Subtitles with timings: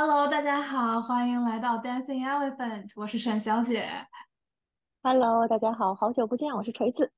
[0.00, 3.90] Hello，大家好，欢迎来到 Dancing Elephant，我是沈小姐。
[5.02, 7.10] Hello，大家好，好久不见，我是锤子。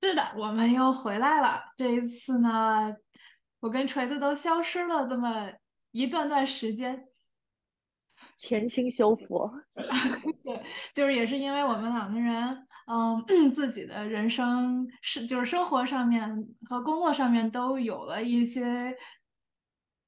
[0.00, 1.62] 是的，我们又回来了。
[1.76, 2.92] 这一次呢，
[3.60, 5.48] 我跟锤子都消失了这么
[5.92, 7.06] 一段段时间，
[8.34, 9.48] 潜心修复。
[10.42, 10.60] 对，
[10.92, 13.24] 就是也是因为我们两个人，嗯，
[13.54, 16.36] 自己的人生是就是生活上面
[16.68, 18.92] 和工作上面都有了一些。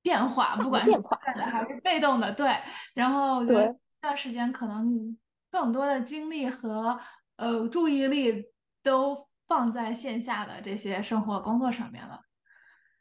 [0.05, 2.55] 变化，不管是主动的还是被动的，对。
[2.93, 5.16] 然后我觉得这段时间可能
[5.51, 7.01] 更多的精力和
[7.37, 8.45] 呃注意力
[8.82, 12.20] 都放在线下的这些生活工作上面了，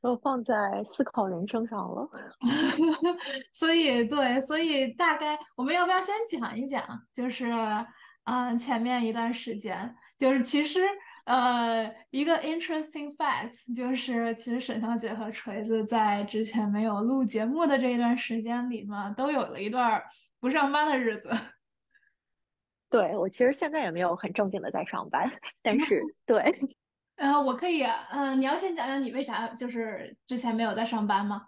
[0.01, 0.53] 都放在
[0.85, 2.09] 思考人生上了。
[3.51, 6.81] 所以，对，所以大概我们要不要先讲一讲？
[7.13, 7.51] 就是
[8.23, 10.79] 嗯，前面一段时间，就是其实。
[11.25, 20.03] 呃，一个 interesting fact 就是，其实沈小姐和锤子在之前没有录节目的这一段时间里嘛，都有了一段
[20.39, 21.29] 不上班的日子。
[22.89, 26.59] 对我其实现在也没有很正经的在上班，但 是对，
[27.15, 31.47] 呃，我可以，嗯，你要先讲讲你为啥就是之前没有在上班吗？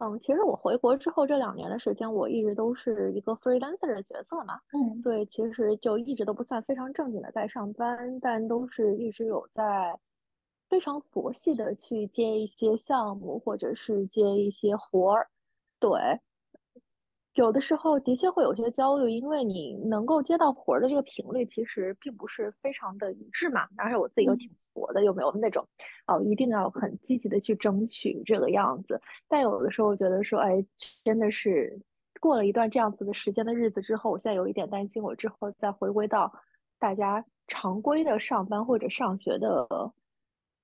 [0.00, 4.60] 嗯，其实我回国之后这两年的时间，我一直都是一个 freelancer 的角色嘛。
[4.72, 9.98] 嗯，对，其实就一直都不算非常正经的在上班，但都是一直有在
[10.68, 15.28] 非常佛系的去接一些项目，或者是接一些活儿。
[15.80, 15.90] 对。
[17.38, 23.68] 有的时候的确会有些焦虑，因为你能够接到活儿的这个频率其实并不是非常的一致嘛。
[23.76, 25.64] 而且我自己又挺佛的，又没有那种
[26.06, 29.00] 哦一定要很积极的去争取这个样子。
[29.28, 30.64] 但有的时候觉得说，哎，
[31.04, 31.80] 真的是
[32.20, 36.32] 过了一段这样子的时间的日子之后，我现在有一点担心，我之后再回归到
[36.80, 39.92] 大家常规的上班或者上学的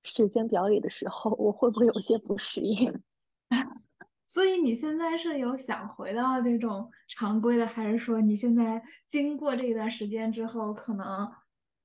[0.03, 3.01] 时间表里的时候，我会不会有些不适应？
[4.27, 11.31] 所以你现在是有想回到这种常规的，还是说你现在经过这一段时间之后，可能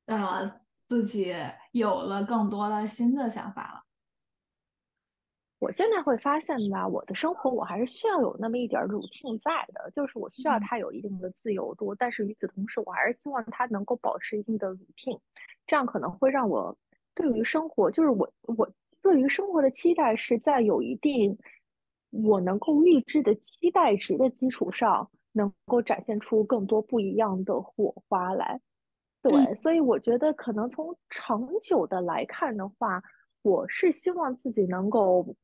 [0.07, 0.51] 呃
[0.87, 1.35] 自己
[1.73, 3.85] 有了更多的新的想法了？
[5.59, 15.21] 我现在会发现吧，我的生活我还是需要有那么一点 routine 在的，就是我需要它有一定的自由度，但是与此同时，我还是希望它能够保持一定的 routine，
[15.67, 16.75] 这样可能会让我
[17.15, 21.39] 对于生活，就是我我对于生活的期待是在有一定。
[22.11, 28.61] 我能够预知的期待值的基础上，能够展现出更多不一样的火花来。
[29.23, 33.03] 对，所以我觉得可能从长久的来看的话，
[33.43, 35.37] 我是希望自己能够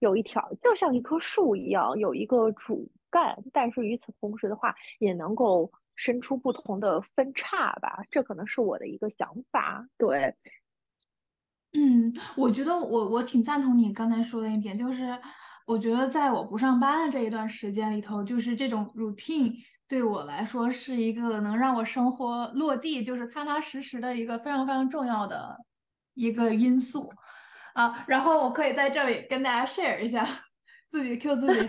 [0.00, 8.02] 有一条，就像一棵树一样，有一个主干，但是与此同时的话，也能够伸出不同的分叉吧。
[8.10, 9.88] 这可能是我的一个想法。
[9.96, 10.34] 对，
[11.72, 15.18] 嗯，我觉得我我挺赞同你刚才说的一点，就是。
[15.66, 19.54] 我觉得在我不上班的这一段时间里头，就是这种 routine
[19.86, 25.56] 对我来说是一个能让我生活落地，就是踏踏实实的一个非常非常重要的
[26.14, 27.08] 一个因素
[27.74, 28.04] 啊。
[28.08, 30.26] 然后我可以在这里跟大家 share 一下
[30.88, 31.68] 自己 Q 自己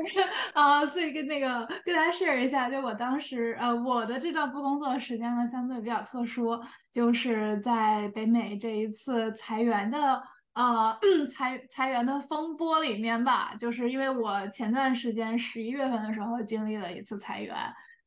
[0.54, 6.58] 啊，自己跟那个跟大家 share 一下，就我当时呃我的这段不工作时间呢相对比较特殊，
[6.90, 10.22] 就是在北美这一次裁员的。
[10.54, 17.56] 呃，裁裁员的风波里面吧，就是因为我前段时间十一月份的时候经历了一次裁员，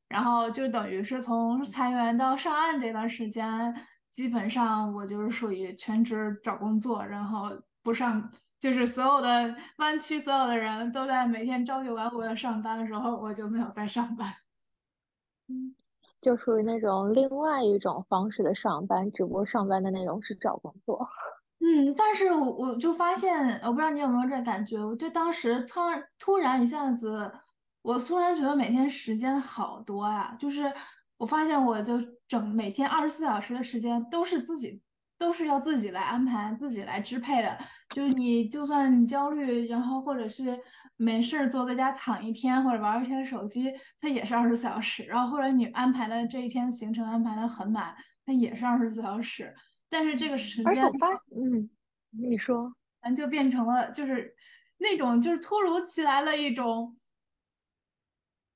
[0.07, 3.73] 然后就等于是从裁员到上岸这段时间，
[4.11, 7.49] 基本上我就是属于全职找工作，然后
[7.81, 8.29] 不上，
[8.59, 14.31] 就是所有的湾区所有的人都在每天朝九晚五的上班的时候，我就没有在上班。
[15.47, 15.75] 嗯，
[16.21, 21.07] 就属于那种另外一种方式的上班，只不过上班的内容是找工作。
[21.65, 27.31] 嗯，但是我我就发现，我不知道你有没有这感觉，我就当时突然突然一下子，
[27.81, 30.71] 我突然觉得每天时间好多呀，就是
[31.17, 34.79] 我发现我就整每天二十四小时的时间都是自己
[35.17, 37.57] 都是要自己来安排、自己来支配的，
[37.95, 40.59] 就是你就算你焦虑，然后或者是
[40.97, 49.51] 没事儿坐在家躺一天或者玩一天手机，它也是二十四小时，然后或者你安排的这一天行程安排的很满，它也是二十四小时。
[49.97, 51.69] 但是这个时间，而且我发，嗯，
[52.11, 52.69] 你说，
[53.01, 54.35] 咱就变成了就是
[54.77, 56.97] 那种就是突如其来的一种，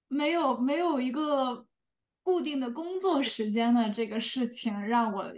[0.09, 1.65] 没有没有一个
[2.23, 5.31] 固定的工作时间的这个事情，让我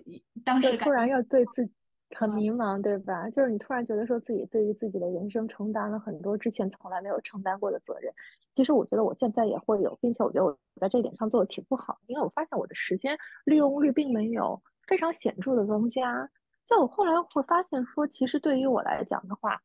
[0.43, 1.71] 当时突然要对自己
[2.15, 3.29] 很迷茫，对吧？
[3.29, 8.11] 就是你突然觉得说自己对于自己的人生承担了很多之前从来没有承担过的责任。
[8.55, 13.15] 其实我觉得我现在也会有，并且我觉得我在这一点上做的挺不好，因为我发现我的时间
[13.45, 14.59] 利用率并没有。
[14.87, 16.29] 非常显著的增加，
[16.65, 19.61] 在我后来会发现说，其实对于我来讲的话，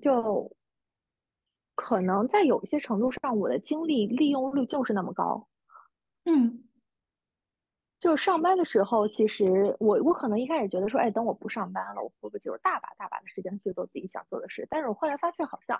[0.00, 0.50] 就
[1.74, 5.48] 可能在有一些程度上，我的精力利用率就是那么高。
[6.24, 6.64] 嗯。
[7.98, 14.66] 就是上班的时候，其实我我可能一开始觉得说，哎，等我不上班了，我会不会就有大把大把的时间去做自己想做的事？
[14.70, 15.78] 但是我后来发现，好像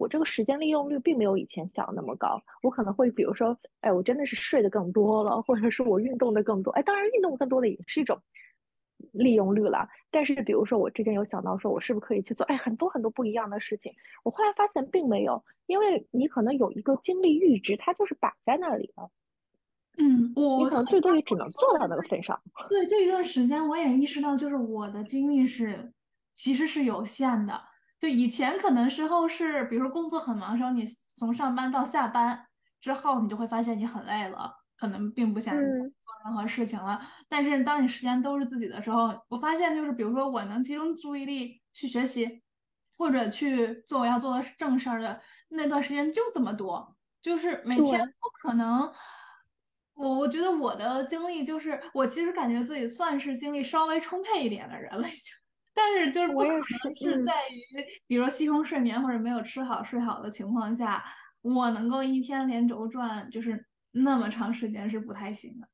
[0.00, 2.42] 我这个时间利用率并没有以前想的那么高。
[2.62, 6.70] 我可能会比如说，哎，我真的是睡得更多了，或者是我运动的更多。
[6.70, 8.18] 哎，当然运动更多的也是一种
[9.12, 9.86] 利用率了。
[10.10, 13.92] 但是比如说，我之前有想到说，我是不是可以去做哎很多很多不一样的事情？
[14.24, 19.10] 我后来发现并没有，因为你可能有一个精力阈值，它就是摆在那里了。
[19.98, 22.40] 嗯，我你可能最多也只能做到那个份上。
[22.70, 25.92] 对，这一段时间我也意识到，就是我的精力是
[26.32, 27.68] 其实是有限的。
[28.00, 30.86] 就以前可能时候是，比如说工作很忙的时候，你
[31.16, 32.46] 从上班到下班
[32.80, 35.84] 之后，你就会发现你很累了，可能并不想做
[36.24, 36.98] 任何事情了。
[37.28, 42.42] 但是当你时间都是自己的时候，我发现就是，比如说我能集中注意力去学习，
[42.96, 45.20] 或者去做我要做的正事儿的
[45.50, 48.90] 那段时间就这么多，就是每天不可能。
[49.92, 55.39] 我我觉得我的经历就是，我其实感觉自己算是精力稍微充沛一点的人了，已经。
[55.80, 61.02] 但是就是不可能是在于，比如说牺牲睡眠或者没有吃好睡好的情况下，
[61.40, 65.66] 我能够一天连轴转，就是那么长时间是不太行的。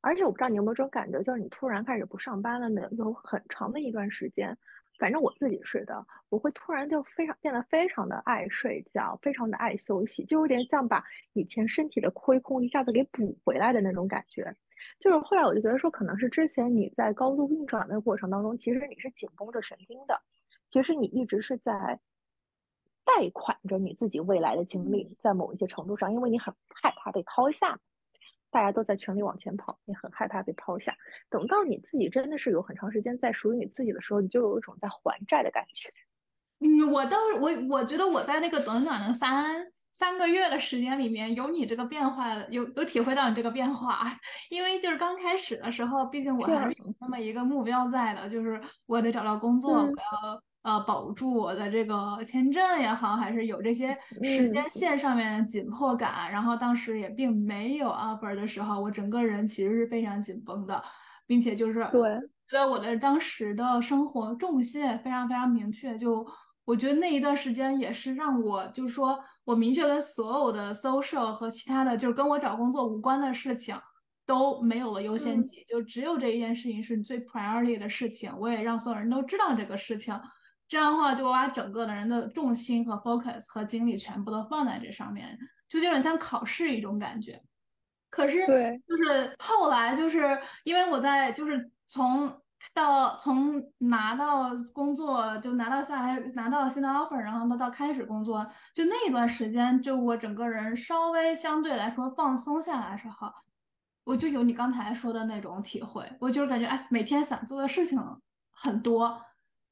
[0.00, 4.56] 而且我不知道你有没有这种感觉，就是你突然开始不上班了呢，有很长的一段时间。
[4.98, 14.54] 反正我自己是的，我会突然就非常变得非常的爱睡觉，非常的爱休息，就有点像把以前身体的亏空一下子给补回来的那种感觉。
[15.00, 20.20] 就是后来我就觉得说，可能是之前你在高度运转的过程当中，其实你是紧绷着神经的，
[20.68, 21.98] 其实你一直是在
[23.04, 27.80] 贷款着你自己未来的精力，在某一些程度上，因为你很害怕被抛下。
[28.52, 30.92] 大家都在全力往前跑，你很害怕被抛下。
[31.30, 35.88] 等到你自己真的是有很长时间在属于你自己的时候，你就有一种在还债的感觉。
[36.58, 44.04] 嗯，我倒是我我觉得我在那个短短的三三个月的时间里面，有你这个变化，有有体会到你这个变化。
[44.50, 50.42] 因为就是刚开始的时候，毕竟我还是有那么一个目标在的，就是我得找到工作，我要。
[50.62, 56.30] 呃，保住我的这个签证也好，还是有这些时间线上面的紧迫感。
[56.30, 60.82] 然后当时也并没有 offer 的时候，我整个人其实是非常紧绷的，
[61.26, 62.02] 并且就是对，
[62.46, 65.96] 觉得我的当时的生活重心也非常非常明确。
[65.96, 66.26] 就
[66.70, 73.76] 我觉得那一段时间也是让我，就是说我明确跟所有的 social 和其他的就是跟我找工作无关的事情
[74.24, 78.32] 都没有了优先级，就只有这一件事情是最 priority 的事情。
[78.38, 80.16] 我也让所有人都知道这个事情。
[80.68, 85.36] 这样的话，就把整个的人的重心和 focus 和精力全部都放在这上面，
[85.68, 87.42] 就有点像考试一种感觉。
[88.08, 92.39] 可是，对，就是后来，就是因为我在，就是从
[92.74, 103.32] 到从拿到工作，就拿到下来拿到新的 offer，然后到到开始工作，就那一段时间，就我整个人稍微相对来说放松下来的时候，
[104.04, 107.98] 我就有你刚才说的那种体会，我就是感觉，哎，每天想做的事情
[108.50, 109.20] 很多。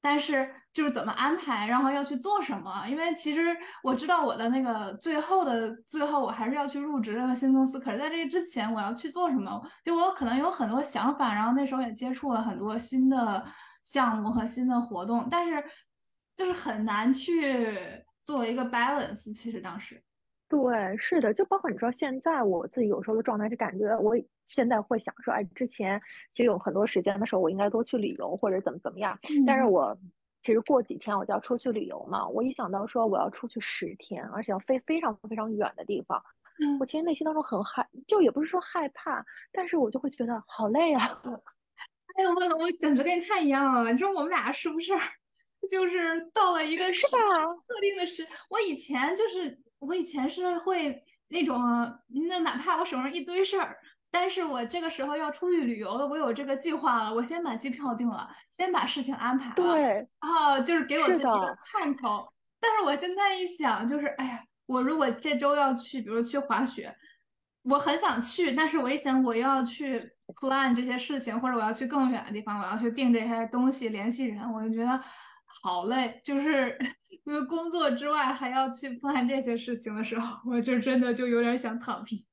[0.01, 2.87] 但是就是怎么安排，然后要去做什么？
[2.89, 7.81] 因为其实我知道我的那个最后的最后，我还是要去入职这个新公司。
[7.81, 9.61] 可是在这之前，我要去做什么？
[9.85, 13.45] 就我可能有很多想法，然后那时候也接触了很多新的
[13.83, 15.65] 项目和新的活动，但是
[16.37, 17.77] 就是很难去
[18.23, 19.35] 做一个 balance。
[19.35, 20.03] 其实当时，
[20.49, 26.01] 对，是的，就包括你说现在我自己有时候的状态是感觉，我现在会想说，哎，之前
[26.33, 29.19] 其实有很多时间的时候，我应该多去旅游或者怎么怎么样。
[29.47, 29.97] 但是我
[30.43, 32.27] 其实过几天我就要出去旅游嘛。
[32.27, 36.23] 我一想到说我要出去十天，而且要飞非常非常远的地方，
[36.81, 41.11] 我其实内心当中很害，就也不是说害怕，但是我就会觉得好累啊。
[42.17, 43.93] 哎呦，我我简直跟你太一样了。
[43.93, 44.93] 你说我们俩是不是
[45.71, 48.27] 就是到了一个是吧特定的时？
[48.49, 51.61] 我以前就是我以前是会那种，
[52.29, 53.77] 那哪怕我手上一堆事儿。
[54.11, 62.27] 但是我这个时候要出去旅游了，我有这个计划了，我先把机票订了，先把事情安排了，对，然后就是给我自己一个盼头。
[62.59, 66.97] 但是我现在一想，就是哎呀，我如果这周要去，比如去滑雪，
[67.65, 74.99] 我很想去，但是我一想我要去 plan 这些事情，或者我要去更远的地方，我要去订这些东西，联系人，我就觉得
[75.49, 76.21] 好累。
[76.25, 76.79] 就是
[77.25, 82.25] 因为工作之外还要去 plan 这些事情的时候，我就真的就有点想躺平。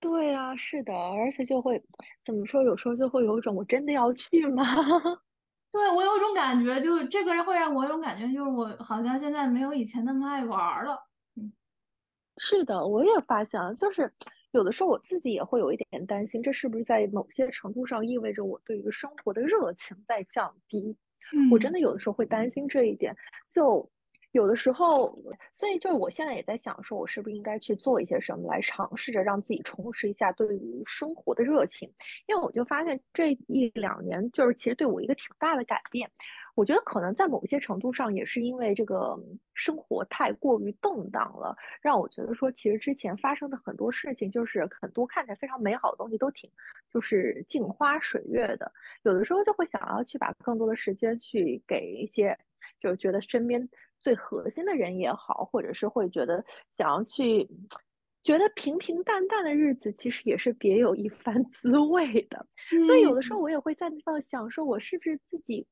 [0.00, 1.82] 对啊，是的，而且就会
[2.24, 2.62] 怎么说？
[2.62, 4.62] 有时候就会有一种我真的要去吗？
[5.72, 10.98] 对我有一种感觉，就是这个人会让我有种感觉，就是我好像现在没有以前那么爱玩了。
[11.36, 11.52] 嗯，
[12.38, 14.12] 是的，我也发现了，就是
[14.52, 20.96] 有的时候我自己也会有一点担心，这是不是在某些程度上意味着我对于生活的热情在降低？
[21.50, 23.16] 我真的有的时候会担心这一点，
[23.50, 23.90] 就。
[24.36, 25.18] 有的时候，
[25.54, 31.90] 所以就是我现在也在想，说我是不是应该去做一些什么，来尝试着让自己重拾一下对于生活的热情。
[32.26, 36.10] 因为我就发现这一两年，就是其实对我一个挺大的改变。
[36.54, 39.18] 我觉得可能在某些程度上，也是因为这个
[39.54, 46.50] 生活太过于动荡了，让我觉得说，其实之前发生的很多事情，就是很多看起来非常美好的东西，都挺
[46.90, 48.72] 就是镜花水月的。
[49.02, 52.38] 有的时候就会想要去把更多的时间去给一些，
[52.78, 53.68] 就是觉得身边
[54.06, 57.50] 最核心的人也好，或者是会觉得想要去
[58.22, 62.46] 觉得平平淡淡的日子，其实也是别有一番 滋味的。
[62.86, 65.66] 所以有的时候我也会在那方想，说我是不是自己。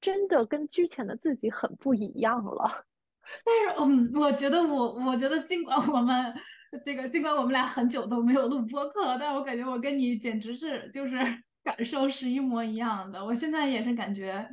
[0.00, 2.84] 真的跟之前的自己很不一样了，
[3.46, 6.34] 但是，嗯，我觉得我，我觉得尽管我们
[6.84, 11.16] 这个，尽管我们俩很久都没有录播客了，但是我感觉我跟你简直是就是
[11.62, 13.24] 感受是一模一样的。
[13.24, 14.48] 我现在也是感觉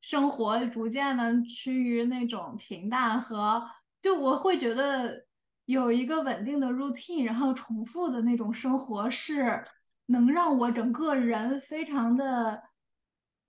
[0.00, 3.62] 生活逐渐的趋于那种平淡和，
[4.02, 5.26] 就我会觉得
[5.64, 9.62] 有一个稳定的 routine，然后重复的那种生活是
[10.06, 12.62] 能让我整个人非常的。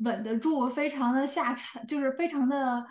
[0.03, 2.83] 稳得住，非常的下沉，就是非常的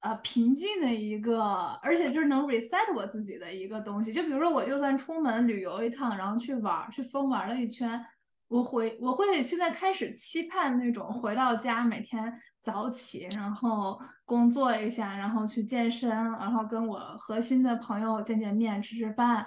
[0.00, 1.38] 呃平静的一个，
[1.82, 4.10] 而且就是能 reset 我自己的一个东西。
[4.10, 8.02] 就比如说，我就算出门旅游一趟，然后去玩，去疯玩了一圈，
[8.48, 19.46] 我回我会现在开始期盼那种回到家，每天早起，然后工作一下，然后去健身，然后跟我核心的朋友见见面，吃吃饭，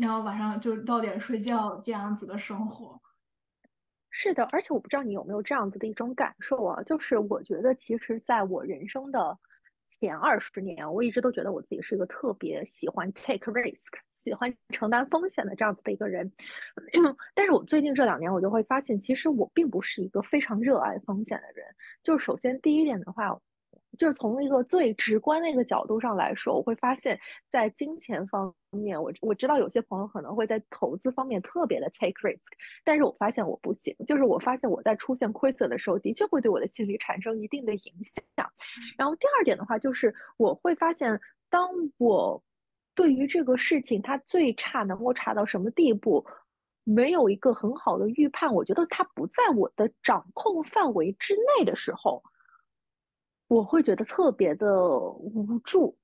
[0.00, 3.00] 然后晚上就到点睡觉这样子的生活。
[4.10, 9.38] 是的，而且我不知道你有没有这样子的一种感受啊，就是我觉得其实在我人生的
[9.86, 16.32] 前二十年，我一直都觉得我自己是一个特别喜欢 take risk、喜欢承担风险的这样子的一个人。
[17.34, 21.66] 但是我最近这两年，我就会发现，其实我并不是一个非常热爱风险的人。
[22.02, 23.40] 就首先第一点的话。
[23.98, 27.18] 就是从一个最直观的一个角度上来说，我会发现，
[27.50, 32.40] 在金钱方面，我我知道有些朋友可能会在投资方面特别的 take risk，
[32.84, 33.94] 但是我发现我不行。
[34.06, 37.92] 就是我发现我在出现亏损的时候，的确会对我的心理产生一定的影
[38.36, 38.50] 响。
[38.98, 42.42] 然后第二点的话，就是我会发现，当我
[42.94, 46.24] 对于这个事情它最差能够差到什么地步，
[46.82, 52.22] 没有一个很好的预判，我觉得它不在我的掌控范围之内的时候。
[53.54, 55.96] 我会觉得特别的无助。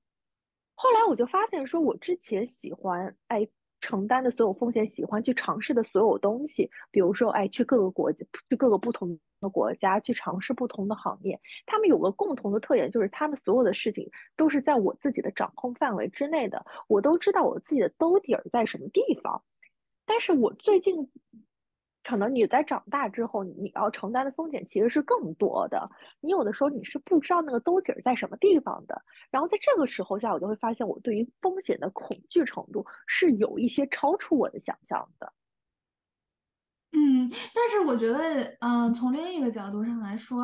[0.73, 3.45] 后来我就发现，说我之前喜欢哎
[3.81, 19.43] 承担的所有风险，喜欢去尝试的所有东西，比如说哎去各个国，去各个不同的国家去尝试不同的行业，他们有个共同的特点，就是他们所有的事情都是在我自己的掌控范围之内的，我都知道我自己的兜底儿在什么地方。
[20.05, 21.11] 但是我最近。
[22.03, 25.89] 可能你在长大之后，你要承担的风险其实是更多的。
[26.19, 29.01] 你有的时候你是不知道那个兜底在什么地方的。
[29.29, 35.31] 然后在这个时候下，我就会发现我对于风险的恐惧程度是有一些超出我的想象的。
[36.93, 40.43] 嗯，但是我觉得，嗯，从另一个角度上来说，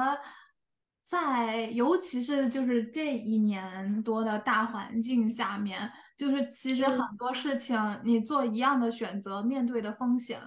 [1.01, 10.39] 在尤其是就是这一年多的大环境下面，就是其实很多事情你做一样的选择，面对的风险。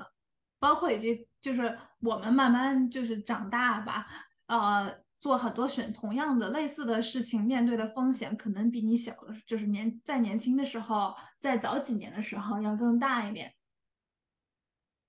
[0.60, 4.06] 包括以及就是我们慢慢就是长大吧，
[4.46, 9.12] 呃，做很多选同样的类似的事情，面对的风险可能比你小，
[9.46, 13.52] 就是年在年轻的时候，在早几年的时候要更大一点。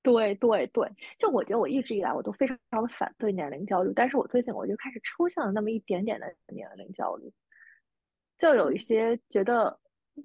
[0.02, 0.90] 对对对，
[1.20, 7.32] 就我觉得我一直以来我都非常的反对年龄焦虑，但是我最近我就开始出现了那么一点点的年龄焦虑，
[8.40, 9.80] 就有一些觉得。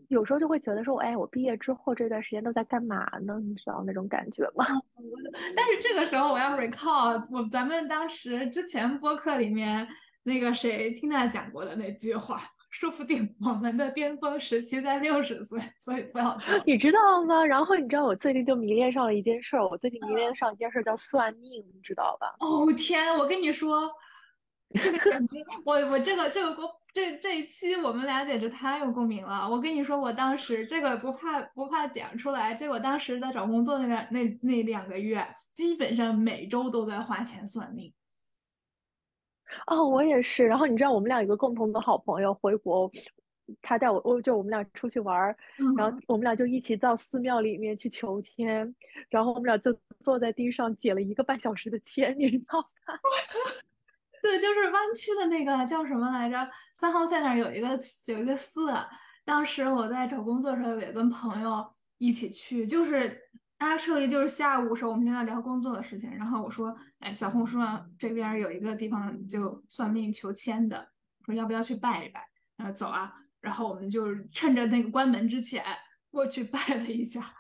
[0.09, 3.39] 有时候就会觉得说，哎，我毕业之后这段时间都在干嘛呢？
[3.43, 4.65] 你知道那种感觉吗？
[5.57, 9.87] 但是这个时候我要 recall 我咱们当时之前播客里面
[10.23, 17.45] 那个谁听他讲过的那句话，说不定我们的巅峰时期在六十岁，所以不要焦你知道吗？
[17.45, 22.35] 然后你知道我最近就迷恋上了一件事儿，我最近迷恋上一件事叫算命，你知道吧？
[22.41, 23.91] 哦天，我跟你说，
[24.75, 26.81] 这个简直，我我这个这个过。
[26.97, 29.47] 这这一期我们俩简直太有共鸣了！
[29.47, 37.93] 我跟你说，我当时这个不怕不怕讲出来，这我当时在找工作那两那那两个月，基本上每周都在花钱算命。
[39.67, 40.47] 哦，我也是。
[40.47, 42.91] 然后你知道，我们俩有个共同的好朋友回国，
[43.61, 45.37] 他带我，我就我们俩出去玩儿，
[45.77, 48.75] 然后我们俩就一起到寺庙里面去求签，
[49.11, 49.71] 然后我们俩就
[50.01, 52.65] 坐在地上解了一个半小时的签，你知道吗？
[54.27, 56.51] 对，就是湾区的那个叫什么来着？
[56.75, 57.79] 三号线那儿有一个
[58.09, 58.75] 有一个寺。
[59.25, 61.65] 当时我在找工作的时候，也跟朋友
[61.99, 62.67] 一起去。
[62.67, 63.21] 就是
[63.61, 66.13] ，actually 就是下午时候，我们正在聊工作的事情。
[66.13, 70.89] 然后我说：“哎，小红书上这边有一个地方就算命求签的，
[71.25, 72.29] 说要不要去拜一拜？”
[72.59, 75.65] 然后走啊，然后我们就趁着那个关门之前
[76.11, 77.33] 过去拜了一下。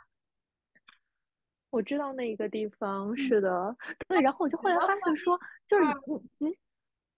[1.71, 3.77] 我知道那个地方是的，
[4.07, 6.55] 对，然后我就后来发现说，就是嗯嗯，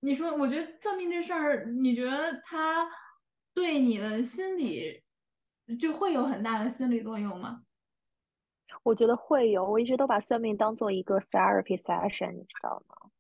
[0.01, 2.89] 你说，我觉得算命这事儿，你觉得它
[3.53, 5.03] 对你的心理
[5.81, 7.63] 就会有很大的心理作用吗？
[8.85, 13.11] 我觉得会有，我一直都把算命当做一个 therapy session，你知道吗？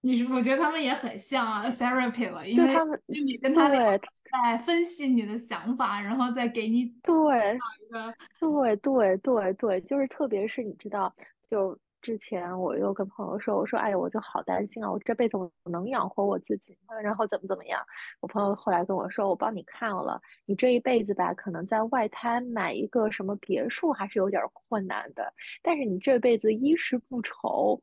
[0.00, 4.00] 你是我觉得他们也很像啊，therapy 了，因为他们你跟他们
[4.32, 11.78] 在分析你的想法，然后再给你对一个对对对对，就是特别是你知道就。
[12.02, 17.00] 之前我又跟朋友说，我说，哎呀，我就好担心啊，我这辈子我能养活我自己吗？
[17.00, 17.80] 然后怎么怎么样？
[18.20, 25.32] 我朋友后来跟我说，我帮你看了，你这一辈子吧，可能在外滩买一个什么别墅还是有点困难的，
[25.62, 27.80] 但是你这辈子衣食不愁，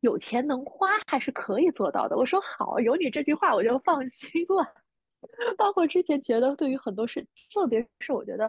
[0.00, 2.16] 有钱能花还是可以做到的。
[2.16, 4.64] 我说好，有你这句话我就放心了。
[5.58, 8.48] 包括之前觉得对于很多事，特别是我觉得。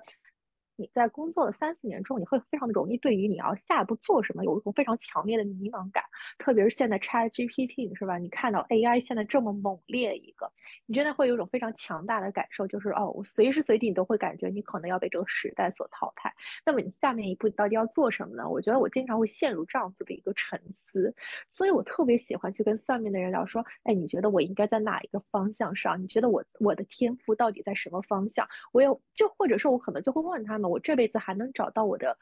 [0.78, 6.04] 你在工作的三四年中，你会非常的容易对于你要下一步做什么有一种非常强烈的迷茫感，
[6.38, 8.20] 特别是现在 Chat GPT 是吧？
[8.20, 10.52] 你看到 AI 现在这么猛烈一个，
[10.86, 16.32] 你真的会有一种非常强大的感受，就是哦，我随时随地你都会感觉你可能要被这个时代所淘汰。
[16.64, 18.48] 那么你下面一步到底要做什么呢？
[18.48, 21.12] 我觉得我经常会陷入这样子的一个沉思，
[21.50, 26.00] 所以我特别喜欢去跟算命的人聊，说，哎，你觉得我应该在哪一个方向上？
[26.00, 28.48] 你觉得我我的天赋到底在什么方向？
[28.72, 30.67] 我有就或者说，我可能就会问他们。
[30.68, 32.18] 我这辈子还能找到我的，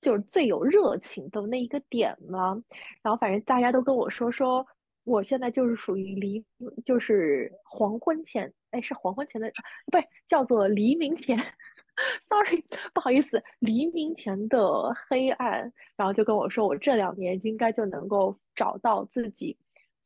[0.00, 2.62] 就是最有热情的那一个点吗？
[3.02, 4.66] 然后反正大家都跟我说说，
[5.04, 6.44] 我现在就是属于黎，
[6.84, 9.50] 就是黄昏前，哎，是黄昏前的，
[9.90, 11.36] 不是叫做黎明前，
[12.20, 12.62] sorry，
[12.92, 15.72] 不好意思，黎明前的黑暗。
[15.96, 19.56] 然后就跟我说，我这两年应该就能够找到自己。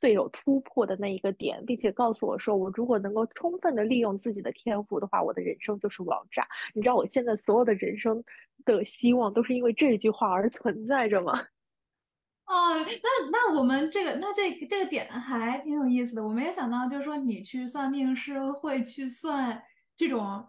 [0.03, 6.45] 最有突破的那一个点，并且告诉我说，我如果能够充分的利用自己的天赋的话，我的人生就是王炸。
[6.75, 8.21] 你知道我现在所有的人生
[8.65, 11.35] 的希望都是因为这句话而存在着吗？
[12.47, 16.27] 哦，那那我们这个那这这个点还挺有意思的。
[16.27, 19.63] 我没有想到，就是说你去算命是会去算
[19.97, 20.45] 这种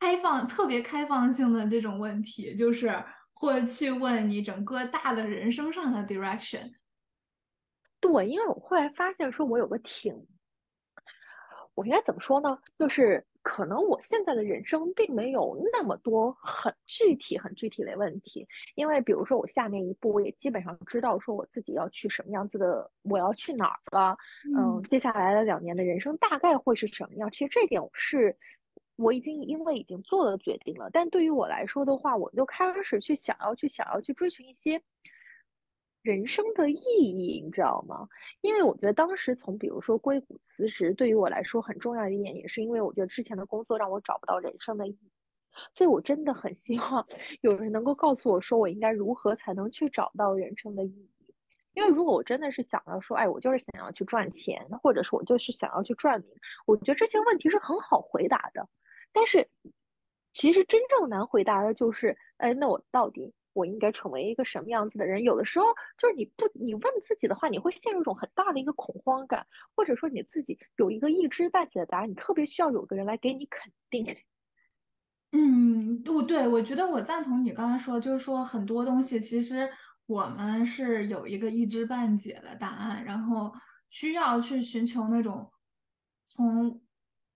[0.00, 6.72] 开放、特别开放性的这种问题，就是会去问你整个大的人生上的 direction。
[8.00, 10.14] 对，因为我后来发现，说我有个挺，
[11.74, 12.58] 我应该怎么说呢？
[12.78, 18.46] 就是可能我现在的人生并没有那么多很具体、很具体的问题。
[18.76, 24.16] 因为比如说，我下面一步我也基本上知道，说我自己要去什么样子的，我要去哪儿了。
[24.56, 27.30] 嗯，接下来的两年的人生大概会是什么样？
[27.32, 28.36] 其实这点我是
[28.96, 30.88] 我已经因为已经做了决定了。
[30.92, 34.80] 但对于我来说的话，我就开始去想要去想要去追寻一些。
[36.02, 38.08] 人生的意义，你知道吗？
[38.40, 45.10] 因为我觉得当时从比如说硅谷辞职，对于我来说很重要的一点，也是因为我觉得之前的工作让我找不到人生的意义，
[45.72, 47.06] 所以我真的很希望
[47.42, 51.10] 有人能够告诉我说，我应该如何才能去找到人生的意义。
[51.74, 56.30] 因为如果我真的是想要说，哎，我就是想要去赚钱，或者说我就是想要去赚名，
[56.66, 58.68] 我觉得这些问题是很好回答的。
[59.12, 59.48] 但是
[60.32, 63.32] 其实真正难回答的就是，哎，那我到底？
[63.58, 65.22] 我应该成为一个什么样子的人？
[65.24, 65.66] 有的时候
[65.98, 74.06] 就是你不你问自己的话，你会陷入一种很大的一个恐慌感，或者说你自己有一个一知半解的答案，你特别需要有个人来给你肯定。
[75.32, 79.68] 嗯，不对，我觉得我赞同你刚才说，就是说很多东西其实
[80.06, 83.52] 我们是有一个一知半解的答案，然后
[83.90, 85.50] 需要去寻求那种
[86.24, 86.80] 从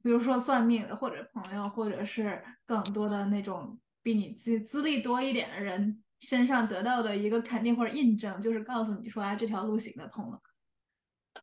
[0.02, 6.01] 比如说算命的或者朋友，或者是更多的那种比你资资历多一点的人。
[6.22, 10.40] 身上得到的一个肯定或者印证，就是告诉你说，啊，这条路行得通了。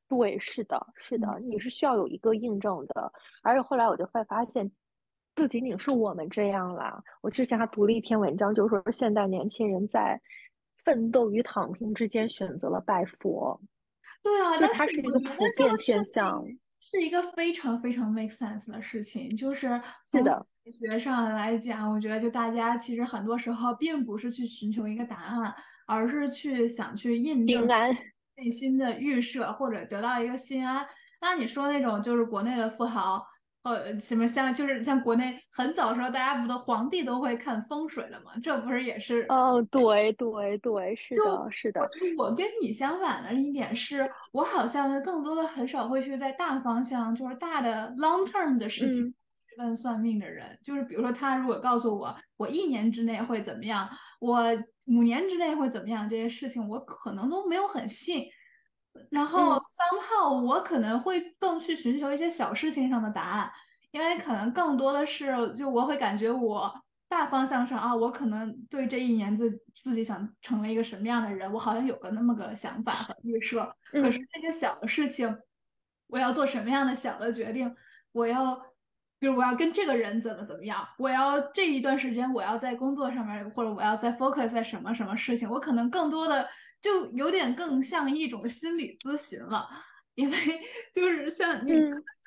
[0.07, 3.11] 对，是的，是的，你是需要有一个印证的。
[3.43, 4.71] 而且后来我就会发现，
[5.35, 7.03] 不仅仅是我们这样啦。
[7.21, 10.19] 我之前还读了一篇文章，就是说现代年轻人在
[10.77, 13.59] 奋斗与躺平之间选择了拜佛。
[14.23, 16.43] 对啊，就它是一个普遍现象。
[16.79, 20.23] 是一个非常非常 make sense 的事情，就是从
[20.71, 25.53] 学上来讲，我觉得就大家其实很多时候并不是去寻求一个答案，
[25.85, 27.67] 而是去想去印证
[28.35, 30.85] 内心的预设或者得到一个心安。
[31.21, 33.25] 那你说那种就是国内的富豪。
[33.61, 38.31] 呃，什么像就是像国内很早时候，大家不都皇帝都会看风水了吗？
[38.41, 39.25] 这不是也是？
[39.27, 41.81] 哦，对对对，是的，是的。
[42.17, 49.13] 我跟你相反的一点是，我好像更多的很少会去在大方向，就是大的 long term 的事情
[49.59, 50.57] 问算命的人。
[50.63, 53.87] 就是比如说，他如果告诉我我一年之内会怎么样，
[54.19, 54.43] 我
[54.85, 58.25] 五年之内会怎么样，这些事情我可能都没有很信。
[59.11, 63.51] 然后 somehow 我可能会更去寻求一些小事情上的答案，
[63.91, 66.73] 因为可能更多的是，就我会感觉我
[67.07, 73.73] 大方向上啊，我可能对这一年自自己想成为一个什么样的人，我好像有个那么个想法和预设。
[73.91, 75.37] 可是这些小的事情，
[76.07, 77.73] 我要做什么样的小的决定，
[78.11, 78.59] 我要，
[79.19, 86.47] 比如我要跟这个人怎么怎么样，我要这一段时间我要在工作上面，或者我要在 focus 在什么什么事情，我可能更多的
[86.81, 89.67] 就有点更像一种心理咨询了。
[90.15, 90.35] 因为
[90.93, 91.71] 就是像你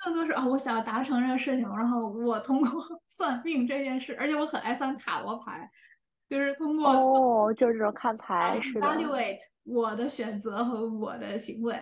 [0.03, 2.71] 更多是啊，我想要达成这个事情，然后我通过
[3.07, 5.71] 算命这件事，而且我很爱算塔罗牌，
[6.31, 11.79] 就是通过哦，就是这种看牌是的，evaluate 我的选择和我的行为。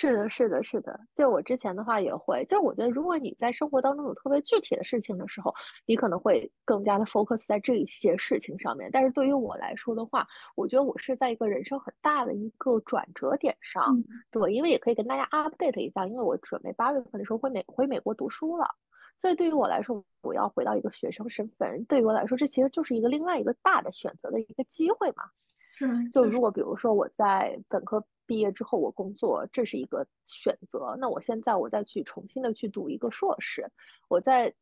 [0.00, 1.00] 是的，是的，是的。
[1.16, 5.52] 就我之前的话也会，就我觉得，如果你在生活当中有特别具体的事情的时候，
[5.86, 8.88] 你可能会更加的 focus 在这一些事情上面。
[8.92, 14.04] 但是对于我来说的话，我觉得我是在一个人生很大的一个转折点上。
[14.30, 18.68] 对，因为也可以跟大家 update 一下，因为我准备八月份的时候回美回美国读书了，
[19.18, 25.24] 所以对于我来说，我要回到一个学生身份，对于我来说，这其实就是一个另外一个大的选择的一个机会嘛。
[25.78, 28.04] 是，就如果比如说我在本科。
[28.28, 30.94] 毕业之后我工作，这是一个选择。
[31.00, 33.66] 那我现在我再去重新的去读一个硕士，
[34.06, 34.54] 我在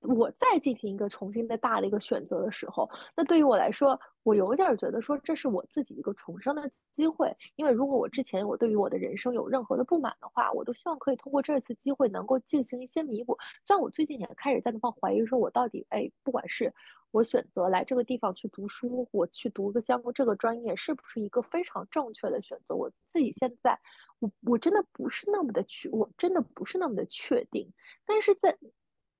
[0.00, 7.30] 我再进行一个重新的大的一个选择的时候，那对于我来说，我有点觉得说这是我自己一个重生的机会。
[7.56, 13.36] 因为如果我之前我对于我的人生有任何的不满的话，我都希望可以通过这次机会能够进行一些弥补。
[13.68, 16.72] 像我最近也开始在那方怀疑说，我到底哎，不管是。
[17.12, 22.74] 我选择来这个地方去读书，我去读个相关这个专业，是不是一个非常正确的选择？
[22.74, 23.78] 我自己现在，
[24.18, 27.70] 我我真的不是那么的确，我真的不是那么的确定。
[28.06, 28.56] 但是在，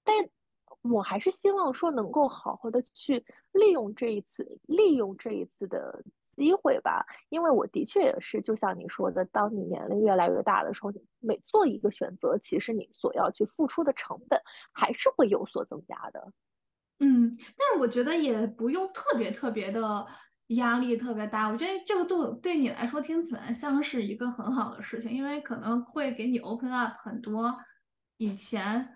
[0.02, 0.28] 但
[0.80, 7.04] 我还是希望说能够好好的去利用这一次，利用这一次的机会吧。
[7.28, 14.40] 因为我的确也是，就像你说的，当你年龄越来越大的时候，你每做一个选择，其实你所要去付出的成本
[14.72, 16.32] 还是会有所增加的。
[17.04, 20.06] 嗯，但是我觉得也不用特别特别的
[20.48, 21.48] 压力特别大。
[21.48, 27.52] 我觉得这个对对你来说听起来像是一个很好的事情，因为可能会给你 open up 很多
[28.18, 28.88] 以前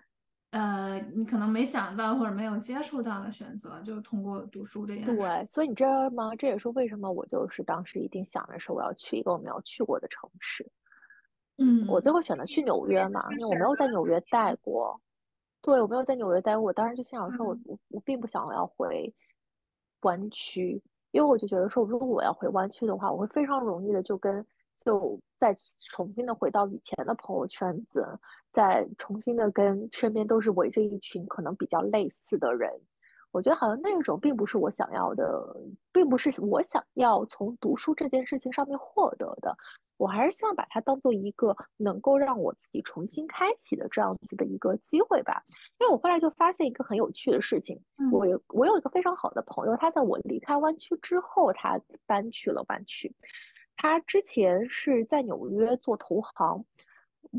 [0.51, 5.13] 呃你可能没想到或者没有接触到的选择，就是通过读书这件事。
[5.13, 6.33] 对，所以你知道吗？
[6.37, 10.65] 这也是为什么我就是当时一定想的是我要去一个我没有去过的城市。
[11.57, 15.01] 嗯，我最后选择去纽约嘛，因为我没有在纽约待过。
[15.61, 19.13] 对，我没有在纽约待过，我当时就心想说，我我我并不想要回
[20.01, 24.45] 湾区，因为我就觉得说，如果我要回湾区的话，我会非常容易的就跟
[24.85, 28.05] 就再重新的回到以前的朋友圈子，
[28.53, 32.71] 再重新的跟身边都是围着一群可能比较类似的人。
[33.31, 35.55] 我觉得好像那种并不是我想要的，
[35.91, 39.55] 并不是我想要从读书这件事情上面获得的。
[39.97, 45.43] 我还是希望把它当做一个能够让我自己重新开启的这样子的一个机会吧。
[45.79, 53.11] 因为我后来就发现一个很有趣的事情，我有我有一个非常好的朋友，他在我离开湾区之后，他搬去了湾区。
[53.75, 56.63] 他之前是在纽约做投行。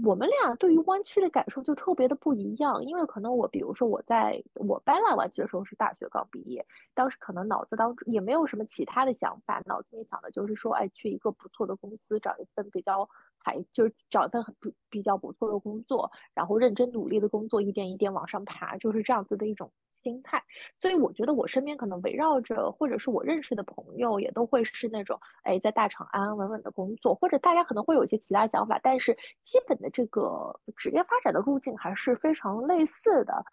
[0.04, 13.08] 我们俩对于湾区的感受就特别的不一样，因为可能我，比如说我在我搬来湾区的时候是大学刚毕业，当时可能脑子当中也没有什么其他的想法，脑子里想的就是说，哎，去一个不错的公司找一份比较。
[13.38, 20.42] 还就是找一份很比比较不错的工作，然后认真努力的工作，一点一点往上爬，就是这样子的一种心态。
[20.80, 33.44] 所以我觉得我身边可能围绕着，或者是我认识的朋友，也都会是那种，哎，在大厂安安稳稳的工作，或者大家可能会有一些其他想法，但是基本的这个职业发展的路径还是非常类似的。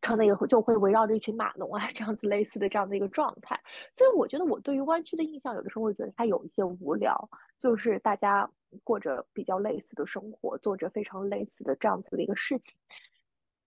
[0.00, 3.58] 可能也会就会围绕着一群码农啊这样子类似的这样的一个状态，
[3.96, 8.50] 所以我觉得我对于湾区的印象有的时候会觉得它有一些无聊，就是大家
[8.84, 12.74] 过着比较类似的生活，做着非常类似的这样子的一个事情。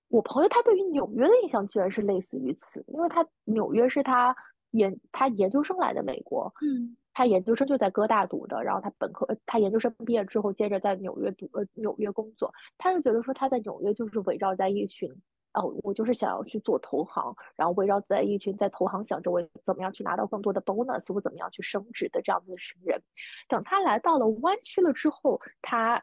[0.09, 4.35] 我朋友他对于纽约的印象居然是类似于此，因为他纽约是他
[4.71, 15.09] 研他研究生来的美国，嗯，他研究生就在哥大读的，然后他本科他研究生毕业之后接着在纽约读呃纽约工作，他就觉得说他在纽约就是围绕在一群。
[15.53, 23.01] 哦，我就是想要去做投行，然后围绕在一群在投行想着我怎么样去拿到更多的 bonus，我怎么样去升职的这样子的人。
[23.49, 26.01] 等他来到了湾区了之后，他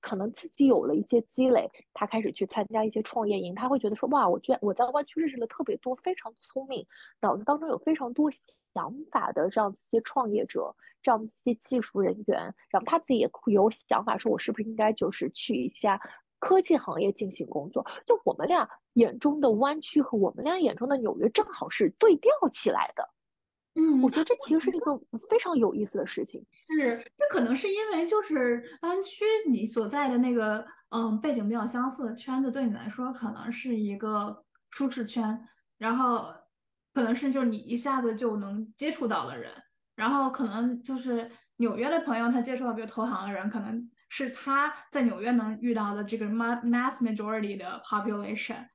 [0.00, 6.86] 可能自己有了一些积累，他开始去参加一些创业营，他会觉得说，哇，我居然我在湾区认识了特别多非常聪明、
[7.20, 12.38] 脑子当中有非常多想法的这样子一些创业者，这样子一些技术人员，
[12.70, 16.00] 然后他自己也有想法，说我是不是应该就是去一下。
[16.38, 23.10] 科技行业进行工作，就我们俩眼中的湾区和我们俩眼中的纽约正好是对调起来的。
[23.78, 24.96] 嗯，我觉得这其实是一个
[25.28, 26.42] 非常有意思的事情。
[26.50, 35.38] 是，这可能是因为就是湾区你所在的那个嗯背景比较相似，圈子对你来说可能是一个舒适圈，
[35.76, 36.26] 然后
[36.94, 39.52] 可能是就是你一下子就能接触到的人，
[39.94, 48.68] 然后可能就是纽约的朋友他接触到比如投行的人，可能是他在纽约能遇到的这个 mass majority 的 population。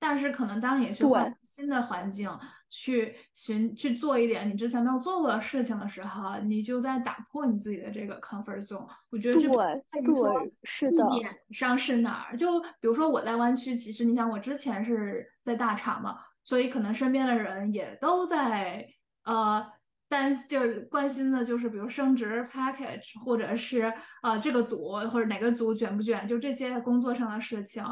[0.00, 2.30] 但是可能当你去换新的环境，
[2.70, 8.86] 去寻去做一点你之前没有做过的事情的时候，你就在打破你自己的这个 comfort zone。
[9.10, 9.56] 我觉得这对
[10.02, 12.36] 对是的，地点上是哪儿？
[12.36, 18.86] 就比如说我在湾区，其实你想我之前是在大厂嘛，所以可能身边的人也都在
[19.24, 19.66] 呃
[20.08, 23.92] 担就是关心的就是比如升职 package，或者是
[24.22, 27.84] 呃这个组或者哪个组卷不卷，就这些工作上的事情。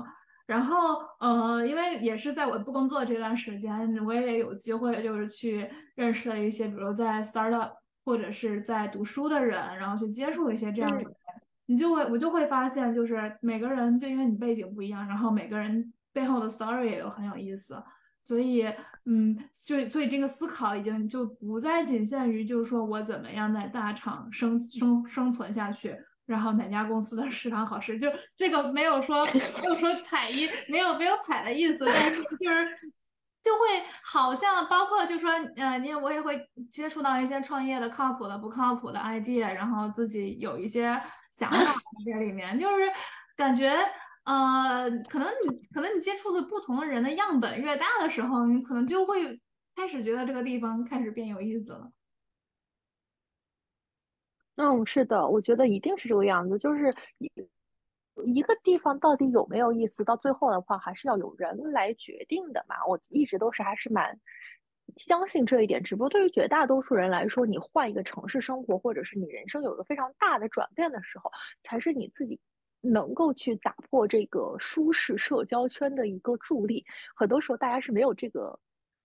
[0.46, 7.72] 然后，呃，因为也是在我不工作这段时间，我也有机会，就是去认识了一些，比如在 startup
[8.04, 17.82] 或者是在读书的人，然后去接触一些这样子的人，你就会，我就会发现，就是每个人，就因为你背景不一样，然后每个人背后的 story 也都很有意思，
[18.20, 18.64] 所以，
[19.04, 25.96] 嗯，就所以这个思考已经就不再仅限于，就是说我怎么样在大厂生生生存下去。
[26.26, 27.96] 然后哪家公司的食堂好吃？
[28.00, 32.66] 就这个没有说没有说踩一没有没有踩的意思，但是就是
[33.40, 33.60] 就会
[34.02, 41.00] 好像包括就说呃，你我也会接触到一些创业的靠谱的不靠谱的 idea，然后自己有一些
[41.30, 41.74] 想法
[42.04, 42.90] 在里面，就是
[43.36, 43.72] 感觉
[44.26, 49.40] 呃，可能你可能你接触的不同的人的样本越大的时候，你可能就会
[49.76, 51.92] 开始觉得这个地方开始变有意思了。
[54.58, 56.58] 嗯，是的，我觉得一定是这个样子。
[56.58, 57.30] 就是一
[58.24, 62.76] 一个地方到底有没有意思，到最后的话还是要有人来决定的嘛。
[62.86, 64.18] 我一直都是还是蛮
[64.96, 65.82] 相信这一点。
[65.82, 71.30] 只不过对于绝大多数人来说，你换一个城市生活，或者是你人生有个非常大的转变的时候，
[71.62, 72.40] 才是你自己
[72.90, 76.84] 能够去打破这个舒适社交圈的一个助力。
[77.14, 78.58] 很多时候，大家是没有这个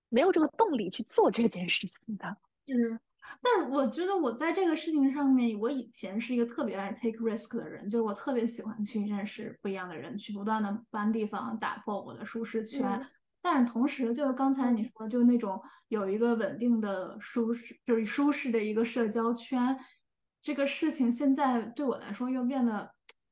[0.09, 2.27] 没有这个动力去做这件事情的。
[2.67, 2.99] 嗯。
[3.39, 12.99] 但是我觉得我在这个事情上面，我以前是一个特别爱 take risk 的人，就是我特别喜欢去认识不一样的人，去不断的搬地方，打破我的舒适圈。
[13.39, 19.77] 但是同时，就是刚才你说，就是那种有一个稳定的舒适，就是舒适的一个社交圈，
[20.41, 22.91] 这个事情现在对我来说又变得，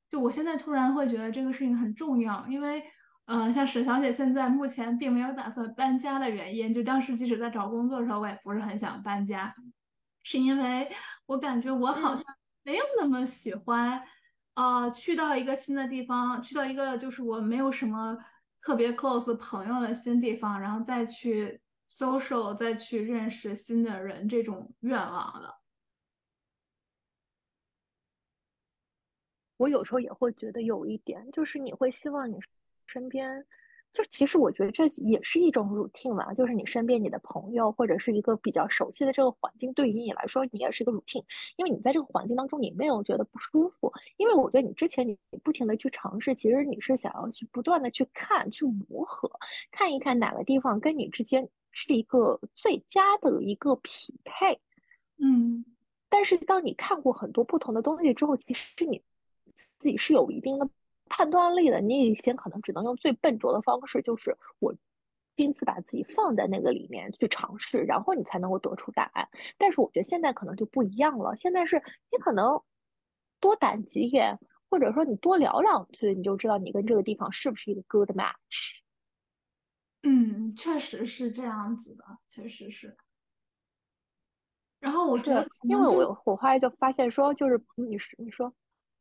[0.10, 2.84] 就我现在突然会觉得这个事情很重要，因为，
[3.26, 9.54] 呃，像沈小姐现在目前并没有打算搬家的原因，就当时即使在找工作的时候，我也不是很想搬家。
[10.24, 10.92] 是因为
[11.28, 12.26] 我感觉我好像
[12.64, 14.04] 没有那么喜欢，
[14.56, 18.18] 呃，去到一个新的地方，去到一个就是我没有什么
[18.62, 25.59] 特别 close 朋友的新地方，然后再去 social，再去认识新的人这种愿望了。
[29.60, 32.38] 我有时候也会觉得有一点，就是你会希望你
[32.88, 33.46] 身边。
[33.92, 41.24] 就其实我觉得这也是一种 routine 嘛，就是你身边你的朋友或者是一个比较熟悉的这个环境，对于你来说你也是一个 routine，
[41.58, 49.28] 因为你在这个环境当中你没有觉得不舒服，因为我觉得你之前你不停的去尝试，其实你是想要去不断的去看去磨合，
[49.72, 54.60] 看一看哪个地方跟你之间是一个最佳的一个匹配，
[55.18, 55.66] 嗯，
[56.10, 59.02] 但是当你看过很多不同的东西之后，其实你
[59.78, 60.70] 自己是有一定的。
[61.12, 64.76] 判断力的，你以前可能只能用最笨拙的方式，就是我
[65.36, 69.28] 亲自把自己放在那个里面去尝试，然后你才能够得出答案。
[69.58, 72.62] 但是我觉得现在可能就不一样了，现在是你可能
[73.40, 74.38] 多胆几眼，
[74.70, 78.82] 或者说你多聊两句，你就知道你跟这个地方是不是一个 good match。
[80.04, 82.96] 嗯，确实是这样子的，确实是。
[84.80, 88.54] 然后我觉得，因为我我后来就发现说，就是你说你说。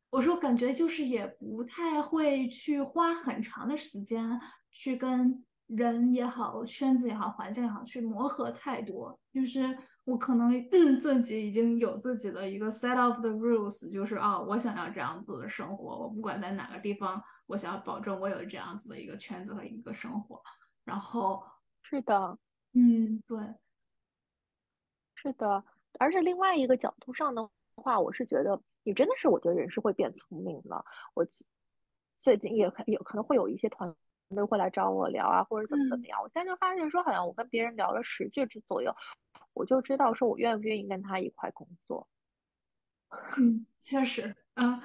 [0.09, 4.27] 我说，感觉就是也不太会去花很长的时间
[4.71, 9.19] 去跟人也好、圈子也好、环境也好去磨合太多。
[9.31, 10.51] 就是我可能
[10.99, 15.99] 自己已经有自己的一个 set of the rules，就是啊，我想要这样子的生活。
[15.99, 20.41] 我不管在哪个地方，我想要保证我有这样子的一个圈子和一个生活。
[20.83, 21.43] 然后
[21.83, 22.35] 是的，
[22.73, 23.37] 嗯，对，
[25.13, 25.63] 是的。
[25.99, 28.59] 而且另外一个角度上的话，我是觉得。
[28.89, 30.83] 你真的是，我觉得人是会变聪明的。
[31.13, 31.23] 我
[32.17, 33.95] 最近也有可能会有一些团
[34.29, 36.19] 队会来找我聊啊，或者怎么怎么样。
[36.23, 38.91] 我现在就发现说，好像我跟别人聊了十句之左右，
[39.53, 42.07] 我就知道说我愿不愿意跟他一块工作。
[43.37, 44.81] 嗯，确实，嗯，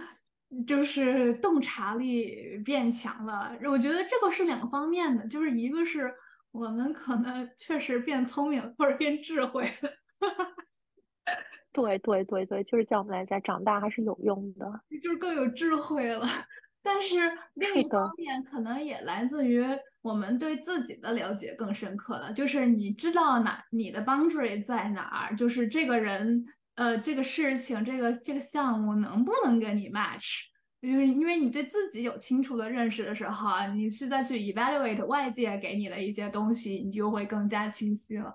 [0.67, 3.57] 就是洞察力变强了。
[3.65, 6.15] 我觉得这个是两方面的，就是一个是
[6.51, 9.91] 我们可能确实变聪明或者变智慧了。
[11.75, 16.25] 对对对对，就是叫我们来家长大还是有用的，就是更有智慧了。
[16.83, 17.17] 但是
[17.55, 19.65] 另一方面，可能也来自于
[20.03, 22.33] 我们对自己的了解更深刻了。
[22.33, 26.45] 就是你知道哪你的 boundary 在哪儿，就是这个人，
[26.77, 30.43] 呃，这个事情，这个这个项目能不能跟你 match？
[30.83, 38.35] 就是因为你对自己有清楚的认识的时候啊，你是再去 evaluate 外界给你的一些东西，你就会更加清晰了。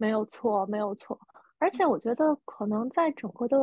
[0.00, 1.18] 没有错，没有错。
[1.64, 3.58] 而且我觉得可能在整个的，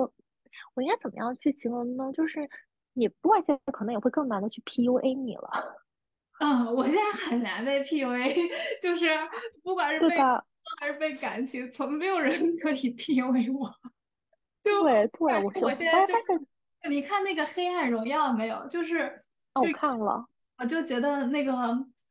[0.73, 2.11] 我应该怎么样去形容呢？
[2.11, 2.49] 就是。
[2.93, 5.49] 你外界可能也会更难的去 PUA 你了。
[6.41, 8.35] 嗯，我现在很难被 PUA，
[8.81, 9.07] 就是
[9.63, 10.17] 不管是被
[10.77, 13.73] 还是被感情，从没有人 可以 PUA 我。
[14.61, 16.13] 就对对，我我现在就
[16.89, 18.67] 你看那个《黑暗荣耀》没有？
[18.67, 21.53] 就是我看了，我就觉得那个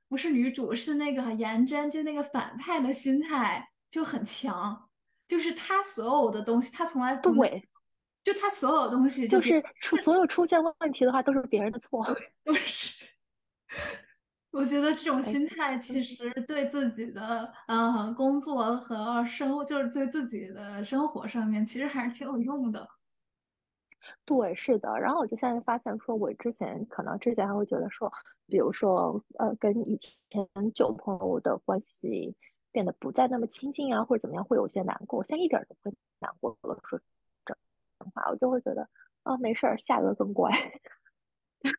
[0.09, 4.89] 不是女主，是那个颜真，就那个反派的心态就很强，
[5.31, 7.67] 就是他所有的东西，他从来不对。
[8.23, 12.05] 就他所有东西，就是出所有出现问题的话，都是别人的错，
[12.45, 13.03] 都是。
[14.51, 22.87] 我觉得这种心态其实对自己的嗯工作和生活，就是对自己的生活上面，其实还是挺有用的。
[24.27, 24.99] 对，是的。
[24.99, 28.13] 然后我就现在发现，说我之前可能之前还会觉得说，
[28.49, 29.97] 比如说呃，跟以
[30.29, 32.35] 前旧朋友的关系
[32.73, 35.19] 变得不再那么亲近啊，或者怎么样，会有些难过。
[35.19, 36.99] 我现在一点都不会难过了，说
[37.45, 37.57] 这。
[38.15, 38.89] 话，我就会觉得
[39.25, 40.51] 啊，没事儿，下个更乖。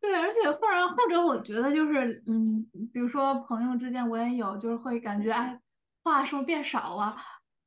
[0.00, 5.60] 对，而且或者或者，我觉得就是，嗯，比如说朋友之间，我也有，就是会感觉，哎，
[6.02, 7.16] 话是不是变少了？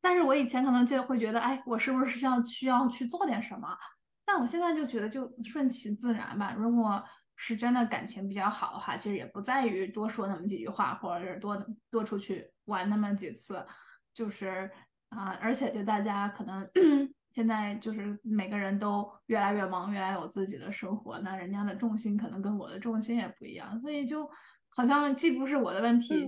[0.02, 3.78] 但是我以前可能就会觉得，哎，我是不是要需要去做点什么？
[4.26, 6.54] 但我现在就觉得，就顺其自然吧。
[6.58, 7.04] 如果
[7.36, 13.66] 是真的感情比较好的话，其实也不在于多说那么几句话，或者是多多出去玩那么几次，
[14.14, 14.70] 就是
[15.10, 16.68] 啊，而且就大家可能。
[17.36, 24.26] 现在就是每个人都越来越忙，越来越有自己的生活，那人家的重心可能跟我的重心也不一样，所以就
[24.70, 26.26] 好像既不是我的问题，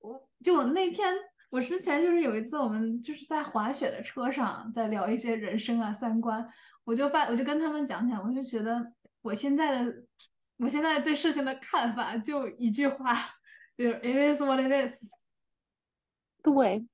[0.00, 1.14] 我就我那天
[1.50, 6.44] 我之前就是有一次我们就是在滑雪的车上在聊一些人生啊三观，
[6.82, 8.92] 我就发我就跟他们讲讲，我就觉得
[9.24, 10.04] 我现在的
[10.58, 13.14] 我现在对事情的看法就一句话，
[13.76, 14.94] 就是 it is what it is，
[16.44, 16.86] 对，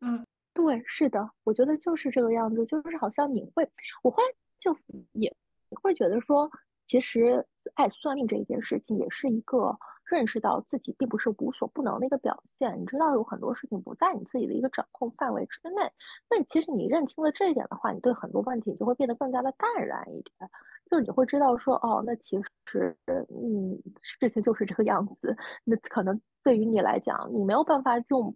[0.00, 0.26] 嗯。
[0.52, 3.68] 对，是的，我觉得就是这个样子，就是好像你会，
[4.04, 4.28] 我后来
[4.60, 4.76] 就
[5.12, 5.34] 也
[5.70, 6.48] 会觉得说，
[6.86, 12.80] 其实爱算命这一件事情，也是一个认识到自己并不是无所不能的一个表现。
[12.80, 15.90] 你知道有很多事情不在你自己的一个掌控范围之内，
[16.30, 20.50] 那其实你认清了这一点的话，你对很多问题就会变得更加的淡然一点，
[20.90, 25.36] 就是你会知道说，哦，那其实，嗯，事情就是这个样子。
[25.64, 28.34] 那可能对于你来讲，你没有办法用。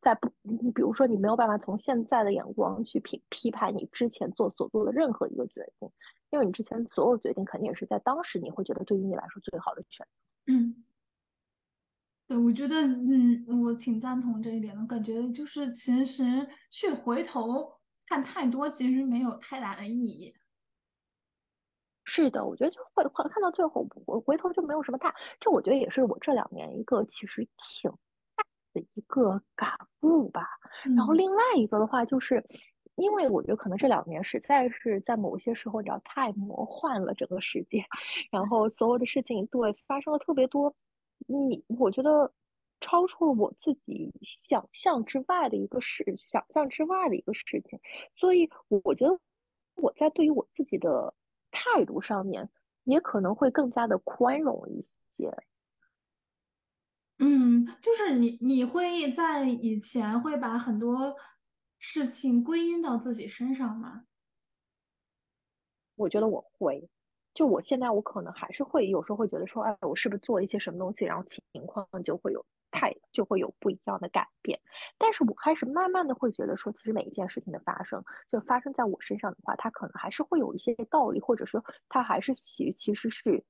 [0.00, 5.90] 在不，你比如说，你没有办法从现在的眼光去评批判你之前做所做的任何一个决定，
[6.30, 10.54] 因为你之前所有决定肯定也是在当时你会觉得对于你来说最好的选择。
[10.54, 10.74] 嗯，
[12.30, 17.68] 对，我觉得，嗯，我挺赞同这一点的，感觉就是其实去回头
[18.06, 20.32] 看太多，其实没有太大的意义。
[22.04, 25.12] 是的，我觉得就会看到最后，我回头就没有什么大。
[25.40, 27.98] 这我觉得也是我这两年一个其实挺大。
[28.72, 30.46] 的一个感悟吧，
[30.96, 32.40] 然后另外一个的话，就是
[32.94, 37.84] 因为我觉得可能这两年实在是在某些时候，你知道太魔幻了整个世界，
[38.30, 40.72] 然后所有的事情对发生了特别多，
[41.26, 42.32] 你我觉得
[42.80, 47.80] 超出了我自己想象之外的一个事，想象之外的一个事情，
[48.16, 49.20] 所以我觉得
[49.74, 51.14] 我在对于我自己的
[51.50, 52.48] 态度上面，
[52.84, 55.36] 也可能会更加的宽容一些。
[57.18, 61.14] 嗯，就是你，你会在以前会把很多
[61.78, 64.06] 事情归因到自己身上吗？
[65.96, 66.88] 我觉得我会，
[67.34, 74.60] 就我现在我可能还是会有时候会觉得说，哎，我是不是做一些什么东西，然后情况就会有太就会有不一样的改变。
[74.98, 83.44] 但是我开始慢慢的会觉得说，其实每一件事情的发生，就发生在我身上的话，它可能还是会有一些道理，或者说它还是其其实是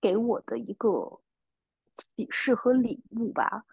[0.00, 1.20] 给我的一个。
[2.16, 3.64] 启示和礼物吧，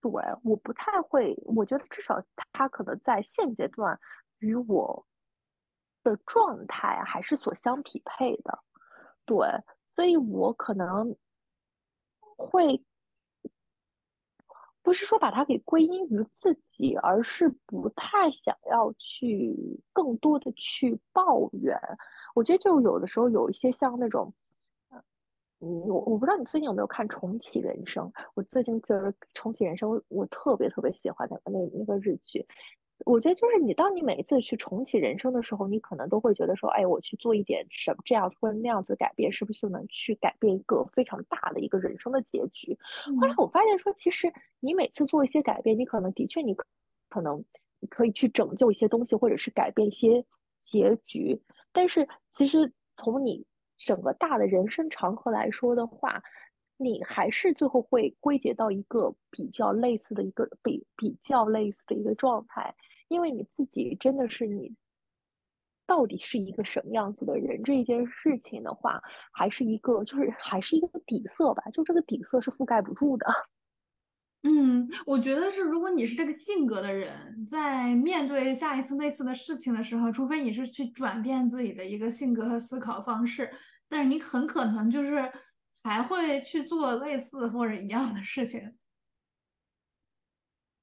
[0.00, 0.10] 对，
[0.42, 2.18] 我不太会，我觉得至少
[2.50, 4.00] 他可能在现阶段
[4.38, 5.06] 与我
[6.02, 8.58] 的状态还是所相匹配的，
[9.24, 9.36] 对，
[9.86, 11.16] 所以我可能
[12.36, 12.82] 会
[14.82, 19.54] 不是说把它给归因于自己，而是不太想要去
[19.92, 21.78] 更多的去抱怨。
[22.34, 24.32] 我觉得就有的时候有一些像那种。
[25.64, 28.04] 嗯，我我不知道你最近有没有看《重启人生》？
[28.34, 32.44] 我最近就是《重启人生》，我特别特别喜欢那个那那个日剧。
[33.04, 42.78] 我觉得就是你，当你每一次去重启人生的时候，你可能都会觉得说，哎，我去做一点什么这样或者那样子改变，是不是就能去改变一个非常大的一个人生的结局？
[43.20, 46.66] 后来嗯我发现说，其实你每次做一些改变，你可能的确你可
[47.08, 47.44] 可能
[47.90, 50.24] 可以去拯救一些东西，或者是改变一些
[50.60, 51.40] 结局，
[51.72, 53.44] 但是其实从你
[53.76, 56.22] 整个大的人生长河来说的话，
[56.76, 62.74] 你还是最后会归结到一个比较类似的一个比比较类似的一个状态。
[63.12, 64.74] 因为你自己真的是你
[65.86, 69.00] 到底是一个什么样子的人，这一件事情的话，
[69.30, 73.26] 还是一个就是还是一个底色吧，就这个底色是覆盖不住的。
[74.44, 83.48] 嗯，我觉得是，如果你是这个性格的人，在面对下一次类似的事情的时候，除非你是去转变自己的一个性格和思考方式，
[83.88, 85.30] 但是你很可能就是
[85.84, 88.74] 还会去做类似或者一样的事情。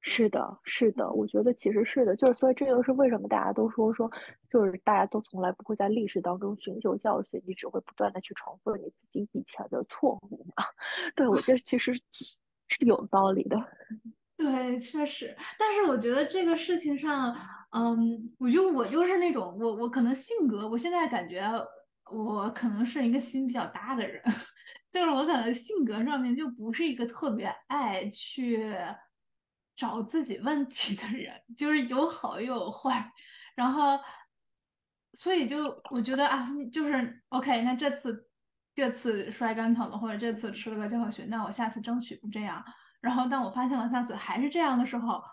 [0.02, 4.10] 是的，是的，我觉得其实是的，就是所以这个是为什么大家都说说，
[4.50, 10.64] 就是大家都从来不会在历史当中寻求教训，你只会不断的去重复你自己以前的错误嘛。
[11.16, 13.58] 对，我觉得其实是有道理的。
[14.38, 17.36] 对，确实，但是我觉得这个事情上，
[17.72, 21.44] 嗯，我觉得我就是那种，我我可能性格，我现在感觉
[22.10, 24.24] 我可能是一个心比较大的人，
[24.94, 28.74] 就是我可能性格上面就不是一个特别爱去
[29.80, 33.10] 找自己问题的人， 就是有好也有坏，
[33.56, 33.98] 然后，
[35.14, 38.28] 所以就我觉得啊，就是 OK，那这次
[38.76, 42.62] 这次摔跟头了，或者这次吃了个教训，那我下次争取不这样。
[43.00, 45.24] 然后当我发现我下次还是这样的时候，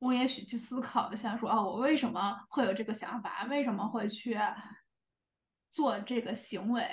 [0.00, 3.46] 我也许去思考一下，说啊，我为什么会有这个想法？
[3.48, 4.38] 为什么会去
[5.70, 6.86] 做这个行为？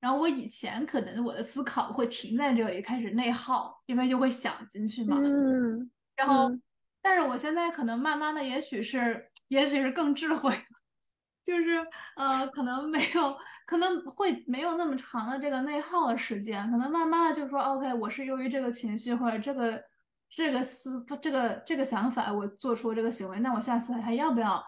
[0.00, 5.16] 然后我以前可能我的思考会停在这里，开始内耗，因为就会想进去嘛。
[5.24, 5.88] 嗯
[6.18, 6.62] 然后，嗯。
[7.00, 10.52] 但是我现在可能慢慢的，也许是，也许是更智慧，
[11.44, 19.82] 就是呃，可能没有，可能会没有那么长的这个内耗的时间，可能慢慢的就说，OK，我是由于这个情绪或者这个
[20.28, 24.62] 这个思这个这个想法，我做出这个行为，那我下次还要不要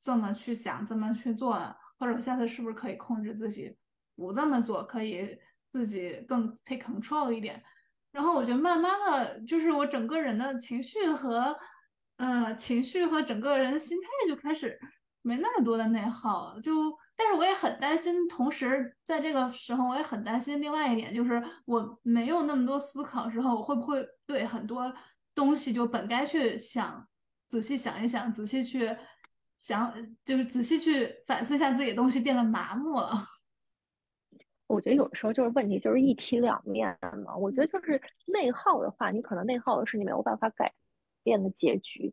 [0.00, 1.74] 这么去想，这么去做呢？
[1.98, 3.76] 或者我下次是不是可以控制自己
[4.16, 5.38] 不这么做，可以
[5.70, 7.62] 自己更 take control 一点？
[8.14, 11.54] 然后我觉得慢慢的就是我整个人的情绪和
[12.16, 14.78] 呃情绪和整个人的心态就开始
[15.20, 16.60] 没那么多的内耗了。
[16.60, 16.72] 就
[17.16, 24.94] 但是我也很担心，同时在这个时候我也很担心另外一点，就是我没有那么多思考之后，我会不会对很多
[25.34, 27.04] 东西就本该去想，
[27.48, 28.96] 仔细想一想，仔细去
[29.56, 29.92] 想，
[30.24, 33.26] 就是仔细去反思一下自己的东西变得麻木了。
[34.74, 37.36] 我觉得有的时候就是问题就是一体两面嘛。
[37.36, 40.74] 我觉得就是内耗的话，你可能内耗的是你没有办法改
[41.22, 42.12] 变的结局，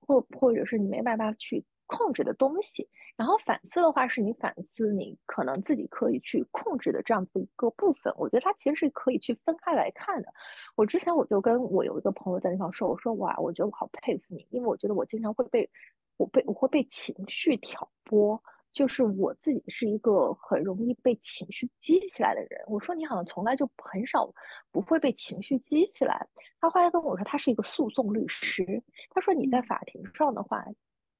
[0.00, 2.88] 或或者是你没办法去控制的东西。
[3.16, 8.12] 然后反思的话，是你反思你可能自己可以去控制的这样子一个部分。
[8.16, 10.28] 我觉得它其实是可以去分开来看的。
[10.74, 15.70] 我之前我就跟我有一个朋友在那上说，我说哇，我觉得我好佩服你，因为我觉得我经常会被
[16.16, 18.42] 我被我会被情绪挑拨。
[18.74, 22.60] 就是我自己是一个很容易被情绪激起来的人。
[22.66, 24.28] 我说你好像从来就很少
[24.72, 26.28] 不会被情绪激起来。
[26.60, 28.82] 他后来跟我说，他是一个诉讼律师。
[29.10, 30.64] 他说你在法庭上的话，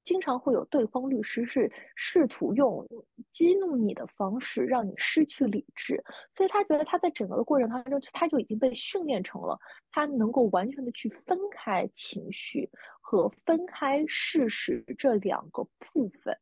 [0.03, 2.85] 经常会有对方律师是试图用
[3.31, 6.03] 激怒你的方式让你失去理智。
[6.35, 9.57] 所以他觉得他在整个的过程当中，他就已经被训练成了
[9.93, 12.69] 他能够完全的去分开情绪
[13.01, 16.37] 和分开事实这两个部分。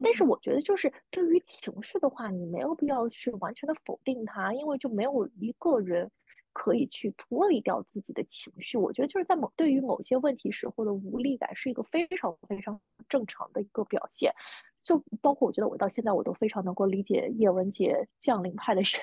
[0.00, 6.10] 但是我觉得，就是对于情绪的话，你没有必要去完全的否定它，因为就没有一个人
[6.52, 8.78] 可以去脱离掉自己的情绪。
[8.78, 14.32] 我觉得就是在某对于某些问题时候的无力感，是一个非常非常正常的一个表现。
[14.80, 19.00] 就包括我觉得我到现在我都非常能够理解叶文洁降临派的人。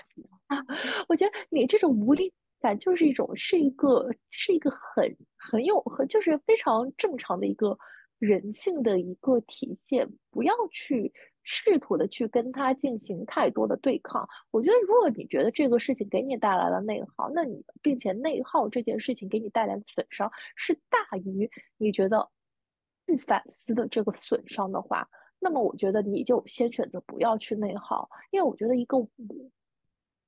[1.09, 7.77] 我觉得你这种无力感就是一种是一个是一个很很有很就是非常正常的一个。
[8.21, 11.11] 人性的一个体现，不要去
[11.41, 14.29] 试图的去跟他进行太多的对抗。
[14.51, 22.29] 我觉得，如果你觉得这个事情给你带来了内耗，那你并且内耗这件事情给你带来的损伤是大于你觉得
[23.07, 25.09] 不反思的这个损伤的话，
[25.39, 28.97] 那么我觉得你就先选择不要去内耗，因为我觉得一个。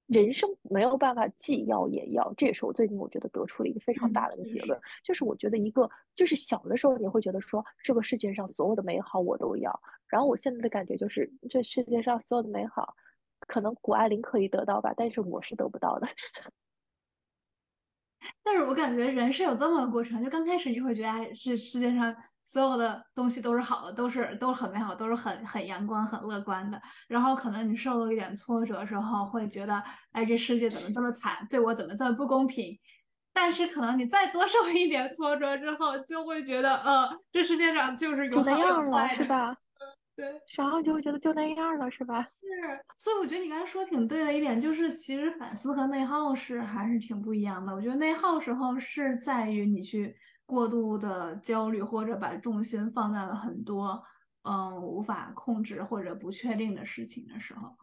[0.07, 12.95] 人生没有办法既要也要，这也是我最近我觉得得出了一个非常大的一个结论，就是我觉得一个就是小的时候你会觉得说这个世界上所有的美好我都要，然后我现在的感觉就是这世界上所有的美好
[13.47, 16.07] 可能谷爱凌可以得到吧，但是我是得不到的。
[18.41, 22.15] 但是我感觉人是有这么个过程，就刚开始你会觉得，哎，这世界上
[22.45, 26.81] 所有的东西都是好的，都是都很美好，都是很很阳光、很乐观的。
[27.07, 29.81] 然后可能你受了一点挫折之后，会觉得，
[30.11, 32.77] 哎，这世界怎么这么惨，对我怎么这么不公平？
[33.33, 39.55] 但是可能你再多受一点挫折之后，就会觉得，呃，这世界上就是有那样了，是吧？
[40.15, 40.25] 对，
[40.55, 42.21] 然后就会觉得就那样了，是吧？
[42.21, 47.73] 是，所以我觉得你刚才说挺对的一点，就是其实反思和内耗是还是挺不一样的。
[47.73, 50.15] 我觉得内耗时候是在于你去
[50.45, 54.03] 过度的焦虑，或者把重心放在了很多
[54.43, 57.75] 嗯无法控制或者不确定的事情的时候。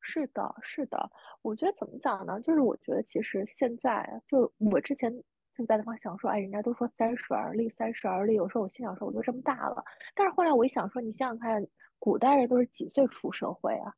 [0.00, 1.10] 是的，是的，
[1.42, 2.40] 我觉得怎么讲呢？
[2.40, 5.12] 就是我觉得其实现在就我之前
[5.52, 8.34] 就在那方想说，哎，人家都说三十而立，三十而立。
[8.34, 9.84] 有时候我心想说，我都这么大了。
[10.14, 11.64] 但是后来我一想说，你想想看，
[11.98, 13.94] 古代人都是几岁出社会啊？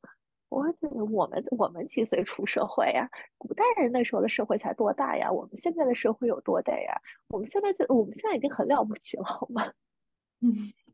[0.52, 3.08] 我说我们我们几岁出社会呀？
[3.38, 5.30] 古代人那时候的社会才多大呀？
[5.32, 6.94] 我们现在的社会有多大呀？
[7.28, 9.64] 我们现在就我们现在已经很了不起了，好吗？
[10.40, 10.52] 嗯。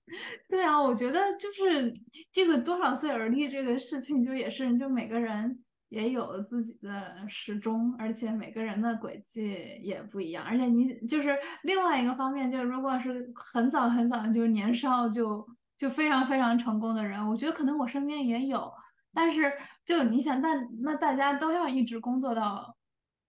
[0.49, 1.93] 对啊，我觉得就是
[2.33, 10.43] 这个多少岁而立这个事情，就也是就每个人也有自己的时钟，而且每个人的轨迹也不一样。
[10.45, 15.47] 而且你就是另外一个方面，就是如果是很早很早就是年少就
[15.77, 18.73] 就非常非常成功的人，我觉得可能我身边也有。
[19.13, 19.53] 但是
[19.85, 22.77] 就你想，但那大家都要一直工作到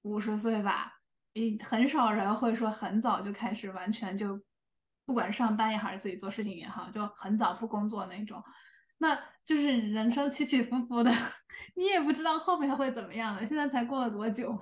[0.04, 0.94] 五十岁吧？
[1.34, 4.40] 你很少人会说很早就开始完全就。
[5.06, 8.40] 不管上班也好，还是自己做事情也好，就很早不工作那种，
[9.00, 11.10] 那就是人生起起伏伏的，
[11.76, 13.44] 你也不知道后面会怎么样。
[13.44, 14.56] 现在才过了多久？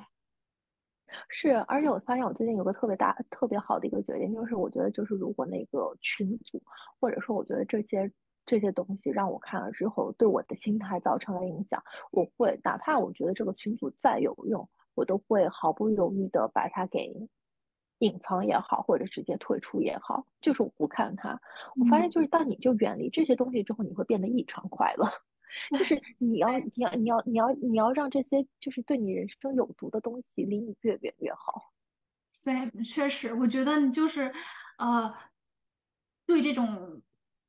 [1.27, 6.63] 是，而且我发现我最近有个特别大、特别好的一个决定，就是我觉得，就是如果那个群组，
[7.01, 8.09] 或者说我觉得这些
[8.47, 17.29] 这些东西让我看了之后，对我的心态造成了影响，我会哪怕我觉得这个群组再有用，我都会毫不犹豫的把它给。
[17.99, 21.41] 隐藏也好，或者直接退出也好，就是我不看它。
[21.75, 25.09] 我发现，就是当你就远离这些东西之后，你会变得异常快乐。
[25.71, 31.73] 就是你要，你要，你要，你要，你要让这些就是对你人生有毒的东西离你越远越好。
[32.31, 34.31] Same，确实，我觉得你就是
[34.77, 35.11] 呃，
[36.27, 37.01] 对这种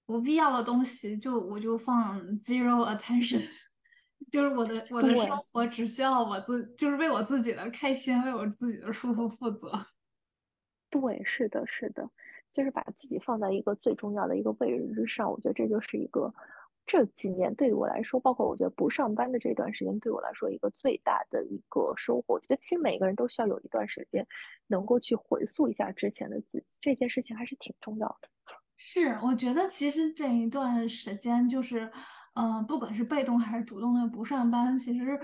[0.09, 3.46] 不必要的东西，就我就放 zero attention，
[4.32, 9.70] 就是我的我的生活只需要我自，就是为我自己的开心，为我自己的舒服负责。
[10.88, 12.09] 对，是的，是的，
[12.54, 15.30] 就是把自己放在一个最重要的一个位置之上。
[15.30, 16.32] 我觉得这就是一个
[16.86, 22.36] 这几年对于我来说，包括我觉得不上班的这段时间，对我来说一个最大的一个收获。
[22.36, 24.26] 我觉得其实每个人都需要有一段时间，
[24.68, 28.30] 能够去回溯一下之前的自己，这件事情还是挺重要的。
[28.81, 31.91] 是，我觉得其实这一段时间就是，
[32.35, 35.18] 嗯，不管是被动还是主动的不上班，其实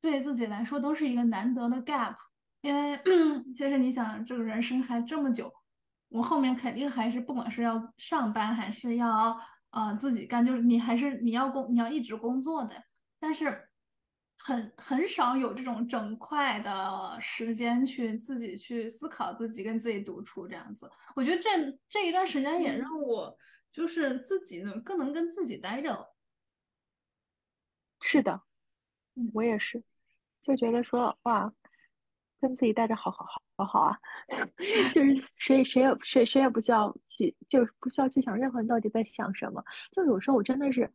[0.00, 2.14] 对自己来说都是一个难得的 gap。
[2.60, 2.98] 因为
[3.52, 5.52] 其实你想，这个人生还这么久，
[6.08, 9.36] 我后面肯定还是不管是要上班还是要
[9.70, 12.76] 呃自己干，就是你还是你要工，你要一直工作的。
[13.18, 13.69] 但是
[14.42, 20.90] 很很少有这种整块的时间去自己去思考自己跟自己独处这样子。
[21.14, 21.50] 我觉得这
[21.88, 23.36] 这一段时间也让我
[23.70, 26.16] 就是自己能更能跟自己待着了。
[28.00, 28.42] 是的，
[29.34, 29.82] 我也是，
[30.40, 31.52] 就觉得说哇。
[32.42, 33.98] 跟自己待着好好好好好啊，
[34.94, 39.62] 就是谁谁也谁谁也不需要去，就是不需要去想任何人到底在想什么。
[39.92, 40.90] 就有时候我真的是，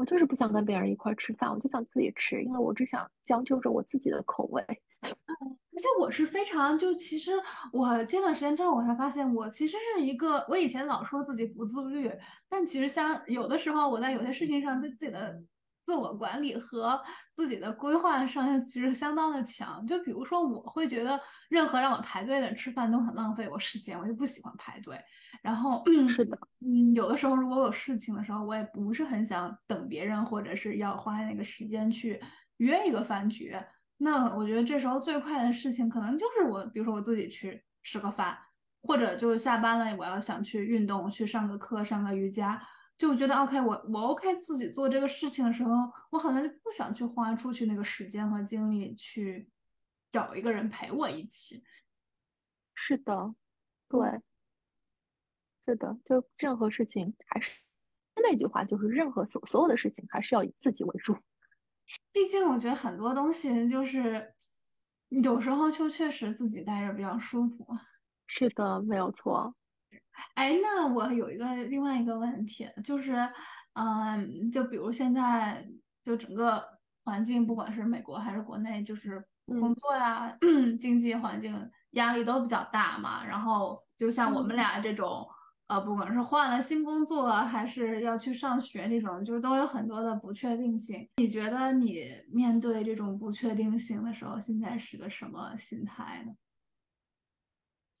[0.00, 4.64] 我就是不想跟别人一块吃饭，我就想自己吃，因为我只想将就着我自己的口味。
[5.02, 7.32] 而且我是非常就其实
[7.70, 12.10] 我这段时间之后，我才发现我其实是一个，我以前老说自己不自律，
[12.48, 15.38] 但其实像有的时候我在有些事情上对自己的。
[15.90, 19.84] 自我管理和自己的规划上其实相当的强。
[19.84, 24.96] 就比如说，我会觉得任何让我排队的吃饭都很浪费我时间，我就不喜欢排队。
[25.42, 32.22] 然后是的，嗯，有的时候如果有事情的时候，我也不是很想等别人，或者是要花那个时间去
[32.58, 33.56] 约一个饭局。
[33.96, 38.38] 那我觉得这时候最快的事情，可能就是我，比如说我自己去吃个饭，
[38.84, 42.62] 或者就是下班了，我要想去运动，去上个课，上个瑜伽。
[43.00, 45.72] 就觉得 OK，我我 OK 自己做这个事情的时候，
[46.10, 49.50] 我好像就不想去花出去那个时间和精力去
[50.10, 51.62] 找一个人陪我一起。
[52.74, 53.34] 是的，
[53.88, 54.20] 对，
[55.64, 57.58] 是的，就任何事情还是
[58.16, 61.16] 那句话，就是任何所所有的事情还是要以自己为主。
[62.12, 64.34] 毕竟我觉得很多东西就是
[65.08, 67.66] 有时候就确实自己待着比较舒服。
[68.26, 69.54] 是的，没有错。
[70.34, 73.12] 哎，那我有一个另外一个问题，就是，
[73.74, 75.66] 嗯，就比如现在
[76.02, 76.62] 就整个
[77.04, 79.24] 环境，不管是美国还是国内，就是
[79.58, 80.36] 工嗯作呀、
[80.78, 83.24] 经济环境压力都比较大嘛。
[83.24, 84.56] 然后就像我们嗯。
[84.56, 85.26] 俩这种，
[85.68, 91.08] 呃，不管是换了新工作啊还是要去上学这种，就是都有很多的不确定性。
[91.16, 96.32] 你觉得你面对这种不确定性的时候，现在是个什么心态呢？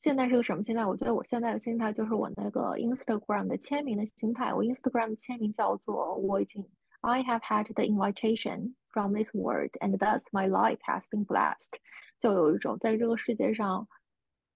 [0.00, 0.82] 现在是个什么心态？
[0.86, 4.54] 我觉得我现在的心态就是我那个 Instagram 的签名的心态。
[4.54, 6.66] 我 Instagram 的签名叫做我已经
[7.02, 11.74] I have had the invitation from this world and thus my life has been blessed，
[12.18, 13.86] 就有一种在这个世界上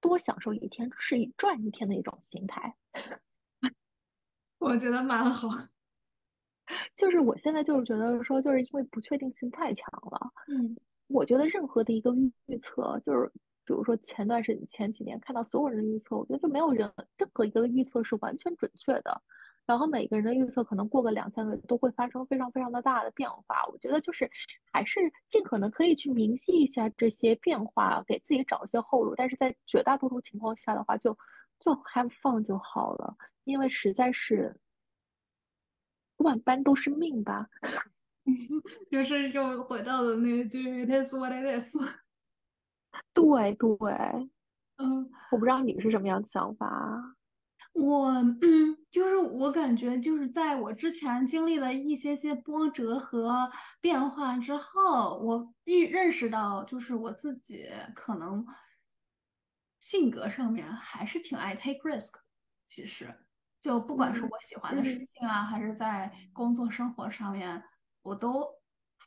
[0.01, 2.75] 多享受一天是一赚一天的一种心态。
[4.61, 5.49] 我觉得蛮好。
[6.97, 10.33] 就是我现在就是觉得说，就是因为不确定性太强了。
[10.49, 10.75] 嗯
[11.09, 12.15] 我觉得任何的一个
[12.47, 13.31] 预测，就是
[13.65, 19.23] 比如说前段时间前几年看到所有人的预测，我觉得就没有人任何一个预测是完全准确的。
[19.67, 23.65] 然后每个人的预测可能过个两三个月都会发生非常非常的大的变化。
[23.73, 24.31] 我觉得就是
[24.71, 29.15] 还是尽可能可以去明晰一下这些变化，给自己找一些后路。
[29.17, 31.17] 但是在绝大多数情况下的话，就
[31.59, 34.55] 就 have fun 就好了，因为实在是
[36.19, 37.49] 万般都是命吧。
[38.91, 41.75] 就是又回到了那句 “It is what it is”。
[43.15, 43.69] 对对，
[44.77, 47.17] 嗯，我不知道你是什么样的想法。
[47.73, 48.09] 我
[48.41, 58.47] 嗯，就是我感觉就是在我之前经历了一些些波折和变化之后，我意认识到，就是我自己可能
[59.81, 62.13] 性格上面还是挺爱 take risk。
[62.65, 63.13] 其实，
[63.61, 67.61] 就不管是嗯我喜欢的事嗯情啊，还是在工作生活上面，
[68.03, 68.47] 我都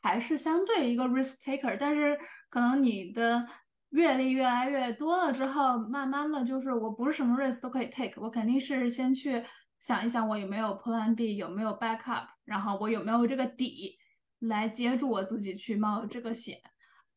[0.02, 1.76] 还是相对一个 risk taker。
[1.80, 2.18] 但是
[2.50, 3.46] 可能你的
[3.90, 9.42] 阅历越来越多了之后，慢慢的就是我不是什么 risk 都可以 take，我肯定是先去
[9.78, 13.98] 想一想我有没有 Plan B，有没有 backup，然后我有没有这个底
[14.40, 16.58] 来接住我自己去冒这个险。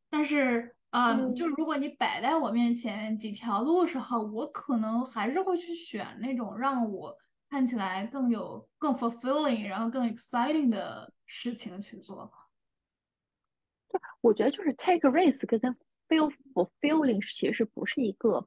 [0.09, 7.15] 但是，嗯，就如果你摆在我面前几条路的时候，我可能还是会去选那种让我
[7.49, 12.31] 看起来更有、更 fulfilling，然后更 exciting 的事情去做。
[14.21, 15.59] 我觉得就是 take a risk 跟
[16.11, 18.45] feel fulfilling 其实不是一个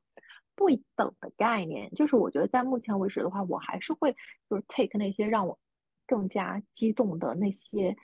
[0.54, 1.90] 不等的概念。
[1.94, 4.14] 就是我觉得在目前为止的话，我还是会
[4.50, 5.58] 就是 take 那些让我
[6.06, 7.96] 更加激动的那些。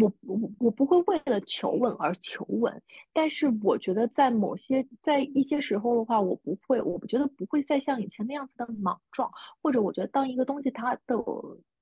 [0.00, 2.82] 我我我不会为了求稳而求稳，
[3.12, 9.30] 但是我觉得在某些在一些时候的话，我不会，我觉得不会再像以前那样子的莽撞，
[9.62, 11.14] 或者我觉得当一个东西它的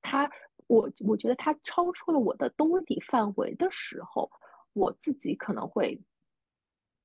[0.03, 0.29] 它
[0.67, 4.29] 我我觉得它超出了我的兜底范围的时候，
[4.73, 5.99] 我自己可能会，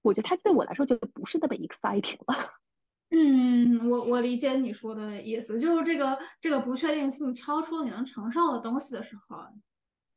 [0.07, 2.49] 我觉得它对我来说就不是那么 exciting 了。
[3.11, 9.37] 嗯，我我理解你说的意思，就是这个这个不确定性超出你能承受的东西的时候，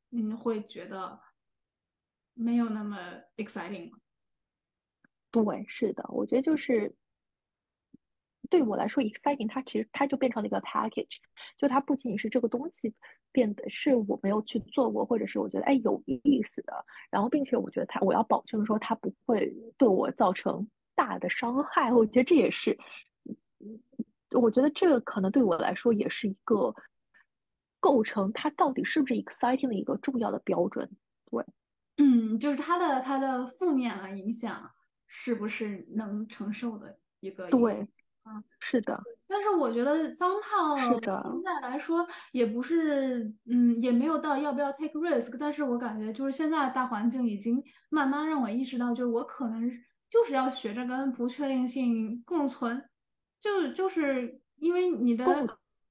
[0.09, 1.21] 你会觉得
[2.35, 2.99] 没有那么
[3.37, 3.93] exciting。
[5.31, 6.93] 对，是的，我觉得就是
[8.51, 11.17] 对我来说，exciting 它其实它就变成了一个 package，
[11.57, 12.93] 就它不仅仅是这个东西
[13.33, 22.77] 变得是我没有去做过，或者是我觉得哎有意思的，然后并且我觉得它我要保证说它不会对我造成大的伤害，我觉得这也是，
[23.61, 23.81] 嗯
[24.39, 26.75] 我觉得这个可能对我来说也是一个
[27.81, 30.91] 构成它到底是不是 exciting 的一个重要的标准。
[31.31, 31.45] 对。
[31.97, 34.71] 嗯，就是它的它的负面的影响
[35.07, 37.51] 是不是能承受的一个一
[38.25, 38.31] 个。
[38.33, 45.37] 对，是的，但是我觉得桑胖现在来说也不是，嗯，也没有到要不要 take risk。
[45.39, 49.71] 但是我感觉就是现在大环境已经慢慢让我意识到，就是我可能
[50.09, 52.85] 就是要学着跟不确定性共存，
[53.41, 55.49] 就就是因为你的共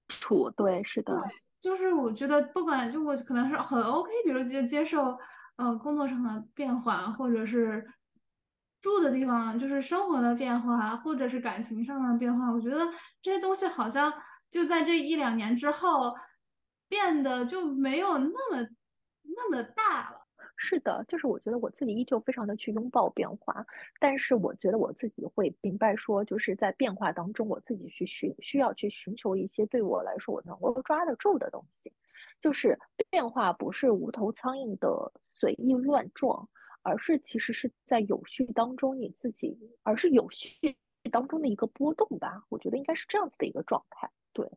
[0.07, 1.21] 处，对，是对，的。
[1.59, 5.17] 就是我觉得不管就我可能是很 OK，比如接接受
[5.57, 7.85] 呃工作上的变化，或者是
[8.81, 12.87] 住的地方就是生活的变化，或者是感情上的变化，我觉得
[13.21, 14.13] 这些东西好像
[14.49, 16.15] 就在这一两年之后
[16.87, 18.67] 变得就没有那么
[19.23, 20.17] 那么大了。
[20.61, 23.65] 是的，就是我觉得我自己依旧非常的去拥抱变化，
[23.97, 31.93] 但是我觉得我自己会明白说，就是在变化当中，我自己去寻需要去寻求一些对我来说我能够抓得住的东西，
[32.41, 32.77] 就是
[33.09, 36.49] 变化不是无头苍蝇的随意乱撞，
[36.83, 40.75] 而是其实是在有序当中你自己，而是有序
[41.11, 44.49] 当中的一个波动吧，我觉得应该是这样子的一个状态，对。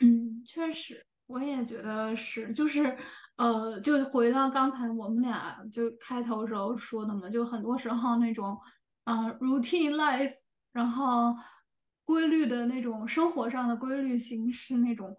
[0.00, 2.96] 嗯，确实，我也觉得是，就是，
[3.36, 8.58] 呃，就回到刚才我们俩就开头时候说的嘛，就很多时候那种，
[9.04, 10.34] 呃，routine life，
[10.72, 11.34] 然后
[12.04, 15.18] 规律的那种生活上的规律性是那种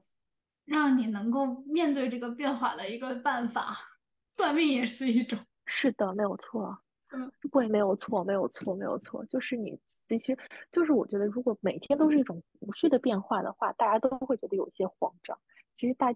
[0.65, 3.75] 让你能够面对这个变化的一个办法，
[4.29, 5.39] 算命也是一种。
[5.67, 6.77] 是的，没有错。
[7.11, 9.23] 嗯，对没有错，没有错，没有错。
[9.25, 10.37] 就是你其实，
[10.71, 15.37] 就是我觉得，如果每天都是一种无序的变化的话，大家都会觉得有些慌张。
[15.73, 16.13] 其实大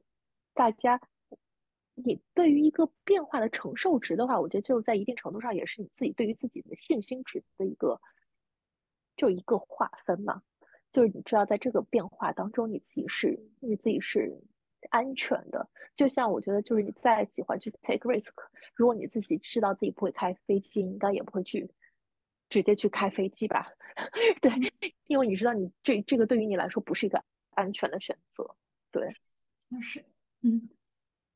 [0.53, 0.99] 大家，
[1.95, 7.99] 你对于一个变化的承受值的话，我觉得就在一定程度上也是你自己对于自己的信心值的一个，
[9.15, 10.41] 就一个划分嘛。
[10.91, 14.41] 就是你知道，在这个变化当中，你自己是你自己是
[14.89, 15.69] 安全的。
[15.95, 18.31] 就像我觉得，就是你再喜欢去 take risk，
[18.75, 21.69] 如果你自己知道自己不会开飞机，应该也不会去
[22.49, 23.71] 直接去开飞机吧？
[24.41, 24.51] 对，
[25.07, 28.55] 因为你知道，你这这个对于你来说不是一个安全的选择。
[28.91, 29.15] 对，
[29.81, 30.03] 是，
[30.41, 30.69] 嗯。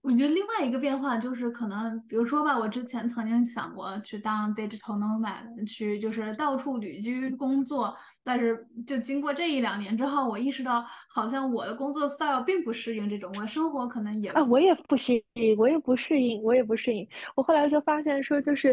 [0.05, 7.91] 我觉得另外一个变化就是，可能比如说吧，我之前曾经想过去当 digital nomad，去就是到处旅居工作。
[8.23, 17.07] 但是就经过这一两年之后，我意识到好像我的工作 style 并不适应这种，我生活可能也啊，我也不适应，我也不适应，我也不适应。
[17.35, 18.71] 我后来就发现说，就是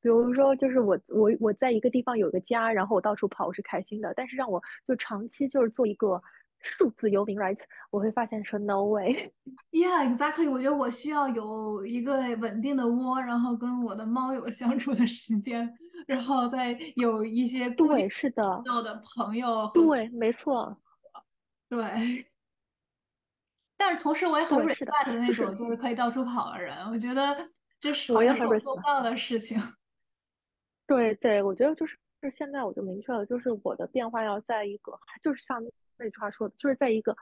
[0.00, 4.14] 比如说，就是我我我在一个地方有个家，然后我到处跑，我是开心的。
[4.16, 6.22] 但是让我就长期就是做一个。
[6.62, 7.58] 数字游民，right？
[7.90, 9.32] 我会发现说 no way。
[9.72, 10.50] Yeah，exactly。
[10.50, 15.74] 我觉得我需要有一个稳定的窝，然后跟我的猫有相处的时间，
[16.06, 19.70] 然后再有一些对，是的，到的朋友。
[19.72, 20.76] 对，没错。
[21.68, 22.26] 对。
[23.78, 27.48] 但是同时我也很 respect 的那种就是可以到处跑的人，我觉得
[27.80, 29.58] 这是我也很做不到的事情。
[30.86, 31.96] 对对，我觉得就是
[32.36, 34.92] 现在我就明确了，就是我的变化要在一个，
[35.22, 35.58] 就是像。
[36.00, 37.14] 那句话说的就是在一个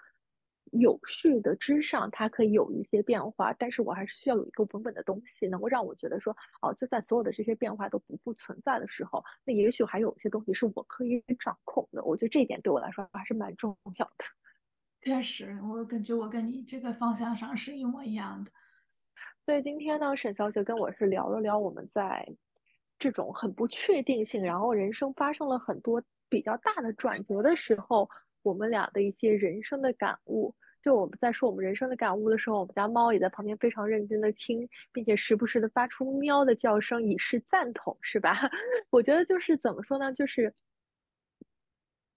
[0.72, 12.04] 有序的之上，它可以有一些变化，但是我还是需要有一个稳稳的东西，能够让我觉得说，哦，就算所有的这些变化都不复存在的时候，那也许还有一些东西是我可以掌控的。
[12.04, 14.24] 我觉得这一点对我来说还是蛮重要的。
[15.00, 18.50] 确实，我感觉我跟你这个方向上是一模一样的。
[19.46, 22.28] 所以今天呢，沈小姐跟我是聊了聊我们在
[22.98, 28.10] 这种很不确定性，然后人生发生了很多比较大的转折的时候。
[28.42, 38.50] 我们俩的一些人生的感悟，就我们在说我们人生的感悟的时候，我们家猫也在旁边非常认真的听，并且时不时的发出喵的叫声以示赞同，是吧？
[38.90, 40.12] 我觉得就是怎么说呢？
[40.12, 40.54] 就是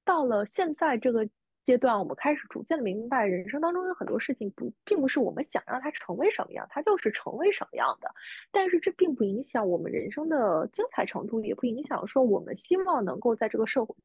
[0.05, 1.27] 到了现在这个
[1.63, 8.09] 阶段，我们开始逐渐的明白，人生当中有很多事情不，并不是我们想让它成为什么样，它就是成为什么样的。
[8.51, 13.95] 但是这并不影响我们人生的精彩程度，也不影响说我们希望能够在这个社会。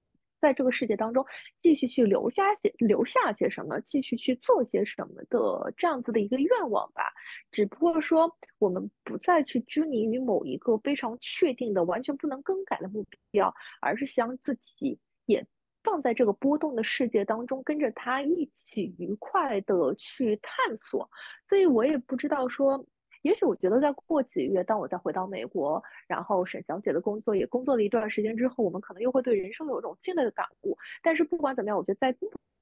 [0.40, 1.24] 在这个世界当中，
[1.58, 7.12] 继续去留下些留下些什么，继续去做些什么的这样子的一个愿望吧。
[7.50, 15.46] 只不过说，我们不再去拘泥于某一个非常确定的、完全不能更改的目标，而是想自己也
[15.82, 21.08] 放在这个波动的世界当中，跟着他一起愉快的去探索。
[21.48, 22.86] 所以我也不知道说。
[23.22, 30.76] 也许我觉得再过几个月，当我再回到美国，然后沈小姐的工作也工作了一段时间之后，我们可能又会对人生有一种新的感悟。
[31.02, 32.16] 但是不管怎么样，我觉得在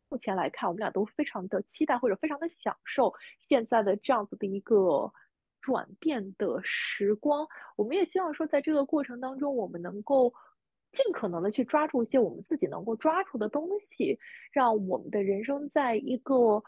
[0.09, 5.12] 目前来看，我们俩都非常的期待或者非常的享受现在的这样子的一个
[5.61, 7.46] 转变的时光。
[7.76, 10.32] 我们也希望说，在这个过程当中，我们能够
[10.92, 14.18] 尽可能的去抓住一些我们自己能够抓住的东西，
[14.52, 16.62] 让我们的人生在一个。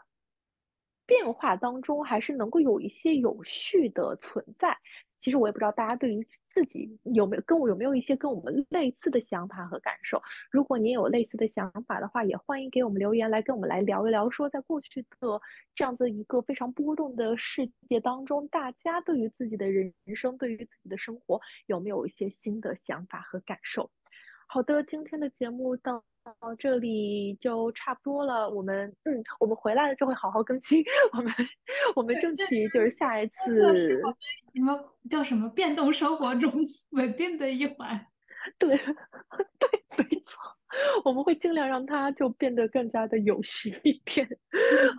[1.07, 4.77] 变化当中还是能够有一些有序的存在。
[5.17, 10.21] 其实我也不知道大家对于自己有没有跟我有没有一些跟我们类似的想法和感受。
[10.51, 15.41] 如果您有类似的想法的话，也欢迎给我们留言来跟我们来聊一聊，说在过去的
[15.73, 23.89] 这样子一个非常波动的世界当中，大家对于自己的人生，对于自己的生活有没有一些新的想法和感受？
[24.47, 26.03] 好的，今天的节目到。
[26.41, 30.83] 到这里就差不多了，我们嗯，我们回来了就会好好更新。
[31.13, 31.33] 我们
[31.95, 34.01] 我们争取就是下一次
[34.53, 34.77] 你们
[35.09, 36.51] 叫什么变动生活中
[36.91, 38.05] 稳定的一环。
[38.57, 38.77] 对
[39.59, 40.39] 对，没错，
[41.03, 44.27] 我们会尽量让它就变得更加的有序一点。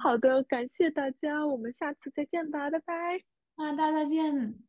[0.02, 2.94] 好的，感谢大家，我们下次再见吧，拜拜。
[3.56, 4.67] 啊，大家再见。